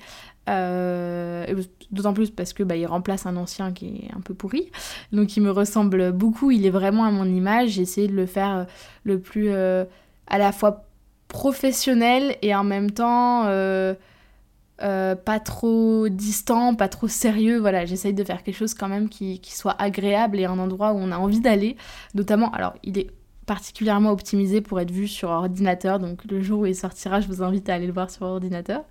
euh, 0.50 1.46
d'autant 1.92 2.14
plus 2.14 2.32
parce 2.32 2.54
que 2.54 2.64
bah, 2.64 2.76
il 2.76 2.86
remplace 2.86 3.26
un 3.26 3.38
ancien 3.38 3.72
qui 3.72 4.08
est 4.08 4.16
un 4.16 4.22
peu 4.22 4.34
pourri, 4.34 4.72
donc 5.12 5.38
il 5.38 5.42
me 5.42 5.52
ressemble 5.52 6.12
beaucoup. 6.12 6.52
Il 6.52 6.66
est 6.66 6.72
vraiment 6.72 7.04
à 7.06 7.12
mon 7.12 7.26
image. 7.26 7.72
J'ai 7.72 7.84
essayé 7.84 8.08
de 8.08 8.16
le 8.16 8.26
faire 8.26 8.66
le 9.04 9.20
plus 9.20 9.52
à 9.52 10.38
la 10.38 10.52
fois 10.52 10.86
professionnel 11.28 12.36
et 12.42 12.56
en 12.56 12.64
même 12.64 12.92
temps 12.92 13.48
pas 14.78 15.40
trop 15.40 16.10
distant, 16.10 16.74
pas 16.76 16.90
trop 16.90 17.08
sérieux. 17.08 17.60
Voilà, 17.60 17.86
j'essaye 17.86 18.14
de 18.14 18.24
faire 18.24 18.44
quelque 18.44 18.58
chose 18.58 18.74
quand 18.74 18.90
même 18.90 19.08
qui, 19.08 19.40
qui 19.40 19.56
soit 19.56 19.76
agréable 19.80 20.40
et 20.40 20.46
un 20.46 20.58
endroit 20.58 20.94
où 20.94 20.98
on 20.98 21.12
a 21.12 21.18
envie 21.18 21.40
d'aller. 21.40 21.78
Notamment, 22.16 22.52
alors 22.52 22.74
il 22.84 22.98
est 22.98 23.12
particulièrement 23.46 24.12
optimisé 24.12 24.62
pour 24.62 24.80
être 24.80 24.92
vu 24.92 25.08
sur 25.08 25.30
ordinateur. 25.30 26.00
Donc 26.00 26.24
le 26.26 26.42
jour 26.42 26.62
où 26.62 26.66
il 26.66 26.76
sortira, 26.76 27.22
je 27.22 27.28
vous 27.28 27.44
invite 27.44 27.70
à 27.70 27.76
aller 27.76 27.88
le 27.88 27.94
voir 27.94 28.10
sur 28.10 28.24
ordinateur. 28.24 28.84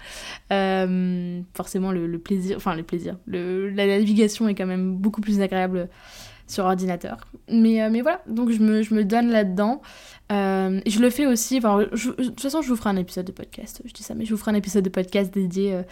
Euh, 0.53 1.41
forcément, 1.55 1.93
le, 1.93 2.19
plaisir, 2.19 2.57
enfin 2.57 2.75
le 2.75 2.83
plaisir, 2.83 3.17
la 3.27 3.87
navigation 3.87 4.49
est 4.49 4.55
quand 4.55 4.67
même 4.67 4.97
beaucoup 4.97 5.21
plus 5.21 5.41
agréable 5.41 5.89
sur 6.47 6.65
ordinateur. 6.65 7.19
Mais, 7.49 7.83
euh, 7.83 7.89
mais 7.91 8.03
voilà, 8.03 8.21
donc 8.27 8.51
je 8.51 8.61
me, 8.61 8.83
je 8.83 8.95
me 8.95 9.05
donne 9.05 9.31
là-dedans. 9.31 9.81
Euh, 10.31 10.81
je 10.87 10.99
le 11.01 11.11
fais 11.11 11.27
aussi, 11.27 11.61
de 11.61 12.25
toute 12.27 12.41
façon, 12.41 12.63
je 12.63 12.69
vous 12.69 12.77
ferai 12.77 12.91
un 12.91 12.97
épisode 12.97 13.27
de 13.27 13.33
podcast, 13.33 13.83
je 13.85 13.93
dis 13.93 14.03
ça, 14.03 14.15
mais 14.15 14.25
je 14.25 14.31
vous 14.35 14.39
ferai 14.39 14.51
un 14.51 14.55
épisode 14.55 14.85
de 14.85 14.91
podcast 14.91 15.33
dédié 15.33 15.83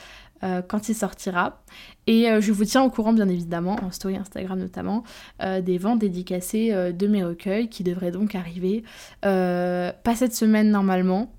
euh, 0.43 0.63
quand 0.67 0.89
il 0.89 0.95
sortira. 0.95 1.63
Et 2.07 2.31
euh, 2.31 2.41
je 2.41 2.51
vous 2.53 2.65
tiens 2.65 2.83
au 2.83 2.89
courant, 2.89 3.13
bien 3.13 3.29
évidemment, 3.29 3.77
en 3.83 3.91
story 3.91 4.17
Instagram 4.17 4.59
notamment, 4.59 5.05
euh, 5.43 5.61
des 5.61 5.77
ventes 5.77 5.99
dédicacées 5.99 6.73
de 6.93 7.07
mes 7.07 7.23
recueils 7.23 7.69
qui 7.69 7.85
devraient 7.85 8.11
donc 8.11 8.35
arriver 8.35 8.83
pas 9.23 10.15
cette 10.15 10.35
semaine 10.35 10.71
normalement. 10.71 11.31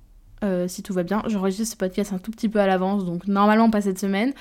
si 0.67 0.83
tout 0.83 0.93
va 0.93 1.01
bien, 1.01 1.23
j'enregistre 1.25 1.71
ce 1.73 1.77
podcast 1.77 2.13
un 2.13 2.19
tout 2.19 2.29
petit 2.29 2.47
peu 2.47 2.59
à 2.59 2.67
l'avance, 2.67 3.03
donc 3.05 3.27
normalement 3.27 3.71
pas 3.71 3.81
cette 3.81 3.97
semaine, 3.97 4.33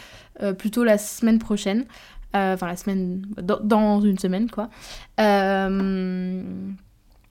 plutôt 0.58 0.84
la 0.84 0.98
semaine 0.98 1.38
prochaine, 1.38 1.86
enfin 2.34 2.66
la 2.66 2.76
semaine, 2.76 3.22
dans, 3.40 4.00
une 4.02 4.18
semaine 4.18 4.50
quoi. 4.50 4.68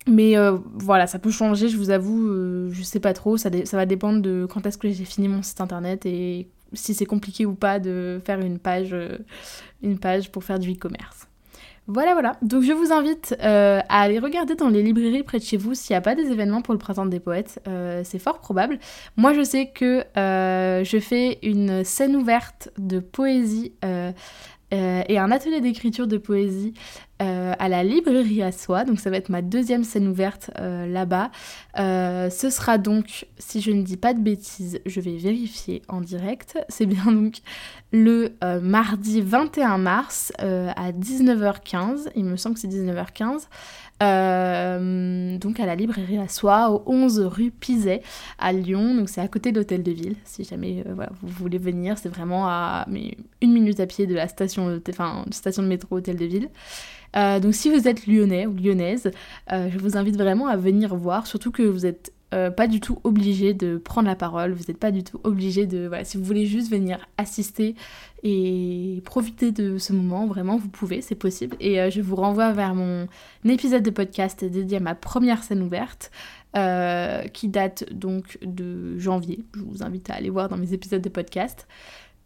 Mais 0.08 0.36
voilà, 0.74 1.06
ça 1.06 1.20
peut 1.20 1.32
changer, 1.32 1.70
je 1.70 1.78
vous 1.78 1.92
avoue, 1.92 2.72
je 2.72 2.82
sais 2.82 3.00
pas 3.00 3.13
trop, 3.13 3.38
ça, 3.38 3.52
ça 3.65 3.78
va 3.78 3.86
dépendre 3.86 4.22
de 4.22 4.48
quand 4.50 4.65
est-ce 4.65 4.80
que 4.80 4.89
j'ai 4.89 5.06
fini 5.06 5.28
mon 5.28 5.44
site 5.44 5.62
internet 5.62 6.08
et 6.08 6.50
si 6.74 6.94
c'est 6.94 7.06
compliqué 7.06 7.46
ou 7.46 7.54
pas 7.54 7.80
de 7.80 8.22
faire 8.26 8.40
une 8.40 8.60
page, 8.60 8.94
euh, 8.94 9.18
une 9.82 10.00
page 10.00 10.32
pour 10.32 10.44
faire 10.44 10.60
du 10.60 10.74
e-commerce. 10.74 11.28
Voilà, 11.88 12.14
voilà. 12.14 12.36
Donc 12.44 12.62
je 12.62 12.72
vous 12.72 12.92
invite 12.92 13.36
euh, 13.42 13.80
à 13.90 14.02
aller 14.02 14.20
regarder 14.20 14.54
dans 14.54 14.70
les 14.70 14.84
librairies 14.84 15.24
près 15.24 15.40
de 15.40 15.44
chez 15.44 15.58
vous 15.58 15.74
s'il 15.74 15.94
n'y 15.94 15.98
a 15.98 16.02
pas 16.02 16.14
des 16.14 16.32
événements 16.32 16.62
pour 16.62 16.74
le 16.74 16.78
printemps 16.78 17.08
des 17.08 17.20
poètes. 17.20 17.60
Euh, 17.68 18.02
c'est 18.04 18.20
fort 18.20 18.40
probable. 18.40 18.78
Moi, 19.18 19.34
je 19.34 19.42
sais 19.42 19.72
que 19.74 20.04
je 20.16 21.00
fais 21.00 21.40
une 21.42 21.84
scène 21.84 22.16
ouverte 22.16 22.70
de 22.78 23.00
poésie 23.00 23.74
euh, 24.74 25.02
et 25.08 25.18
un 25.18 25.32
atelier 25.32 25.62
d'écriture 25.62 26.08
de 26.08 26.18
poésie 26.18 26.74
euh, 27.22 27.54
à 27.58 27.70
la 27.70 27.84
librairie 27.84 28.44
à 28.44 28.52
soi. 28.52 28.86
Donc 28.86 29.00
ça 29.00 29.10
va 29.10 29.18
être 29.18 29.30
ma 29.30 29.42
deuxième 29.42 29.84
scène 29.84 30.08
ouverte 30.08 30.52
euh, 30.60 30.86
là-bas. 30.86 31.32
ce 31.76 32.50
sera 32.50 32.78
donc, 32.78 33.26
si 33.40 33.62
je 33.62 33.72
ne 33.72 33.82
dis 33.82 33.98
pas 33.98 34.14
de 34.14 34.20
bêtises, 34.20 34.80
je 34.86 35.02
vais 35.02 35.18
vérifier 35.18 35.82
en 35.88 36.02
direct. 36.02 36.58
C'est 36.70 36.86
bien 36.86 37.06
donc 37.12 37.38
le 37.92 38.34
mardi 38.62 39.22
21 39.22 39.80
mars 39.80 40.32
à 40.38 40.92
19h15. 40.92 42.10
Il 42.16 42.26
me 42.26 42.38
semble 42.38 42.56
que 42.56 42.62
c'est 42.62 42.68
19h15. 42.68 43.48
Euh, 44.02 45.38
donc 45.38 45.60
à 45.60 45.66
la 45.66 45.76
librairie 45.76 46.20
à 46.20 46.30
Soi, 46.30 46.72
au 46.72 46.84
11 46.86 47.20
rue 47.20 47.52
Pizet 47.52 48.02
à 48.38 48.54
Lyon. 48.54 48.96
Donc 48.96 49.10
c'est 49.10 49.22
à 49.22 49.28
côté 49.28 49.52
de 49.52 49.58
l'hôtel 49.58 49.84
de 49.84 49.92
ville. 49.92 50.16
Si 50.24 50.44
jamais 50.44 50.84
vous 51.22 51.28
voulez 51.28 51.58
venir, 51.58 51.98
c'est 51.98 52.10
vraiment 52.10 52.48
à 52.48 52.86
une 53.42 53.52
minute 53.52 53.80
à 53.80 53.88
pied 53.88 54.08
de 54.08 54.16
la 54.16 54.28
station, 54.28 54.59
enfin, 54.89 55.26
station 55.32 55.63
de 55.63 55.67
métro 55.67 55.98
hôtel 55.98 56.17
de 56.17 56.26
ville. 56.26 56.50
Euh, 57.15 57.39
donc 57.39 57.56
si 57.56 57.69
vous 57.69 57.88
êtes 57.88 58.06
lyonnais 58.06 58.45
ou 58.45 58.54
lyonnaise, 58.54 59.12
je 59.50 59.78
vous 59.80 59.98
invite 59.98 60.15
vraiment 60.15 60.48
à 60.48 60.58
venir 60.58 60.95
voir, 60.95 61.26
surtout 61.28 61.52
que 61.52 61.63
vous 61.63 61.86
êtes 61.86 62.13
euh, 62.32 62.52
pas 62.52 62.67
du 62.67 62.80
tout 62.80 63.00
obligé 63.04 63.56
de 63.56 63.78
prendre 63.78 64.08
la 64.08 64.15
parole, 64.15 64.52
vous 64.52 64.65
n'êtes 64.67 64.78
pas 64.78 64.91
du 64.91 65.04
tout 65.04 65.19
obligé 65.24 65.65
de... 65.65 65.88
Voilà, 65.88 66.06
si 66.06 66.17
vous 66.17 66.24
voulez 66.24 66.45
juste 66.45 66.69
venir 66.69 67.00
assister 67.17 67.74
et 68.22 69.02
profiter 69.04 69.52
de 69.52 69.80
ce 69.80 69.93
moment, 69.93 70.28
vraiment, 70.28 70.58
vous 70.58 70.69
pouvez, 70.69 71.02
c'est 71.02 71.15
possible. 71.15 71.58
Et 71.60 71.82
euh, 71.82 71.89
je 71.89 72.02
vous 72.02 72.15
renvoie 72.15 72.52
vers 72.52 72.76
mon 72.76 73.08
épisode 73.45 73.82
de 73.82 73.89
podcast 73.89 74.45
dédié 74.45 74.78
à 74.78 74.80
ma 74.80 74.95
première 74.95 75.43
scène 75.43 75.62
ouverte. 75.62 76.12
Euh, 76.58 77.28
qui 77.28 77.48
date 77.48 77.93
donc 77.93 78.39
de 78.41 78.98
janvier. 78.98 79.45
Je 79.54 79.62
vous 79.62 79.84
invite 79.84 80.10
à 80.10 80.15
aller 80.15 80.32
voir 80.32 80.50
dans 80.50 80.58
mes 80.58 80.74
épisodes 80.74 81.00
de 81.00 81.10
podcast. 81.10 81.67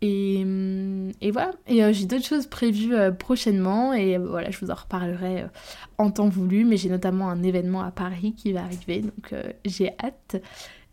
Et, 0.06 1.32
voilà, 1.32 1.54
et 1.66 1.94
j'ai 1.94 2.06
d'autres 2.06 2.26
choses 2.26 2.48
prévues 2.48 2.94
prochainement 3.18 3.94
et 3.94 4.18
voilà, 4.18 4.52
je 4.52 4.60
vous 4.60 4.70
en 4.70 4.76
reparlerai 4.76 5.46
en 5.98 6.12
temps 6.12 6.28
voulu, 6.28 6.66
mais 6.66 6.76
j'ai 6.76 6.90
notamment 6.90 7.30
un 7.30 7.42
événement 7.42 7.82
à 7.82 7.92
Paris 7.92 8.34
qui 8.36 8.52
va 8.52 8.64
arriver, 8.64 9.00
donc 9.00 9.34
j'ai 9.64 9.92
hâte. 10.04 10.42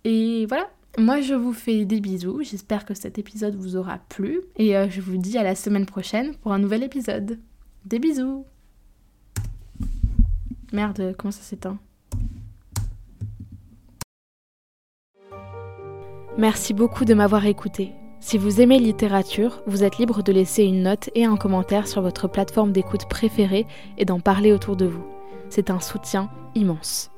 Et 0.05 0.47
voilà, 0.47 0.69
moi, 0.99 1.21
je 1.21 1.35
vous 1.35 1.53
fais 1.53 1.85
des 1.85 2.01
bisous. 2.01 2.43
J'espère 2.43 2.85
que 2.85 2.95
cet 2.95 3.19
épisode 3.19 3.55
vous 3.55 3.77
aura 3.77 3.99
plu. 4.09 4.41
Et 4.57 4.77
euh, 4.77 4.89
je 4.91 5.01
vous 5.01 5.17
dis 5.17 5.39
à 5.39 5.43
la 5.43 5.55
semaine 5.55 5.87
prochaine 5.87 6.35
pour 6.37 6.53
un 6.53 6.59
nouvel 6.59 6.83
épisode. 6.83 7.39
Des 7.85 7.99
bisous 7.99 8.45
Merde, 10.73 11.15
comment 11.19 11.33
ça 11.33 11.43
s'éteint? 11.43 11.79
Merci 16.39 16.75
beaucoup 16.75 17.05
de 17.05 17.15
m'avoir 17.15 17.45
écouté. 17.47 17.93
Si 18.23 18.37
vous 18.37 18.61
aimez 18.61 18.79
littérature, 18.79 19.63
vous 19.67 19.83
êtes 19.83 19.97
libre 19.97 20.23
de 20.23 20.31
laisser 20.31 20.63
une 20.63 20.83
note 20.83 21.09
et 21.15 21.25
un 21.25 21.37
commentaire 21.37 21.89
sur 21.89 22.03
votre 22.03 22.29
plateforme 22.29 22.71
d'écoute 22.71 23.09
préférée 23.09 23.67
et 23.97 24.05
d'en 24.05 24.21
parler 24.21 24.53
autour 24.53 24.77
de 24.77 24.85
vous. 24.85 25.03
C'est 25.49 25.71
un 25.71 25.81
soutien 25.81 26.29
immense. 26.55 27.11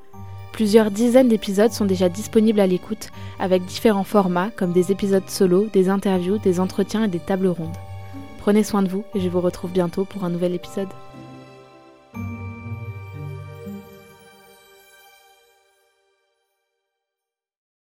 Plusieurs 0.52 0.92
dizaines 0.92 1.28
d'épisodes 1.28 1.72
sont 1.72 1.86
déjà 1.86 2.08
disponibles 2.08 2.60
à 2.60 2.68
l'écoute, 2.68 3.10
avec 3.40 3.64
différents 3.64 4.04
formats 4.04 4.50
comme 4.56 4.72
des 4.72 4.92
épisodes 4.92 5.28
solo, 5.28 5.66
des 5.72 5.88
interviews, 5.88 6.38
des 6.38 6.60
entretiens 6.60 7.04
et 7.04 7.08
des 7.08 7.18
tables 7.18 7.48
rondes. 7.48 7.76
Prenez 8.38 8.62
soin 8.62 8.82
de 8.82 8.88
vous 8.88 9.04
et 9.14 9.20
je 9.20 9.28
vous 9.28 9.40
retrouve 9.40 9.72
bientôt 9.72 10.04
pour 10.04 10.24
un 10.24 10.30
nouvel 10.30 10.54
épisode. 10.54 10.88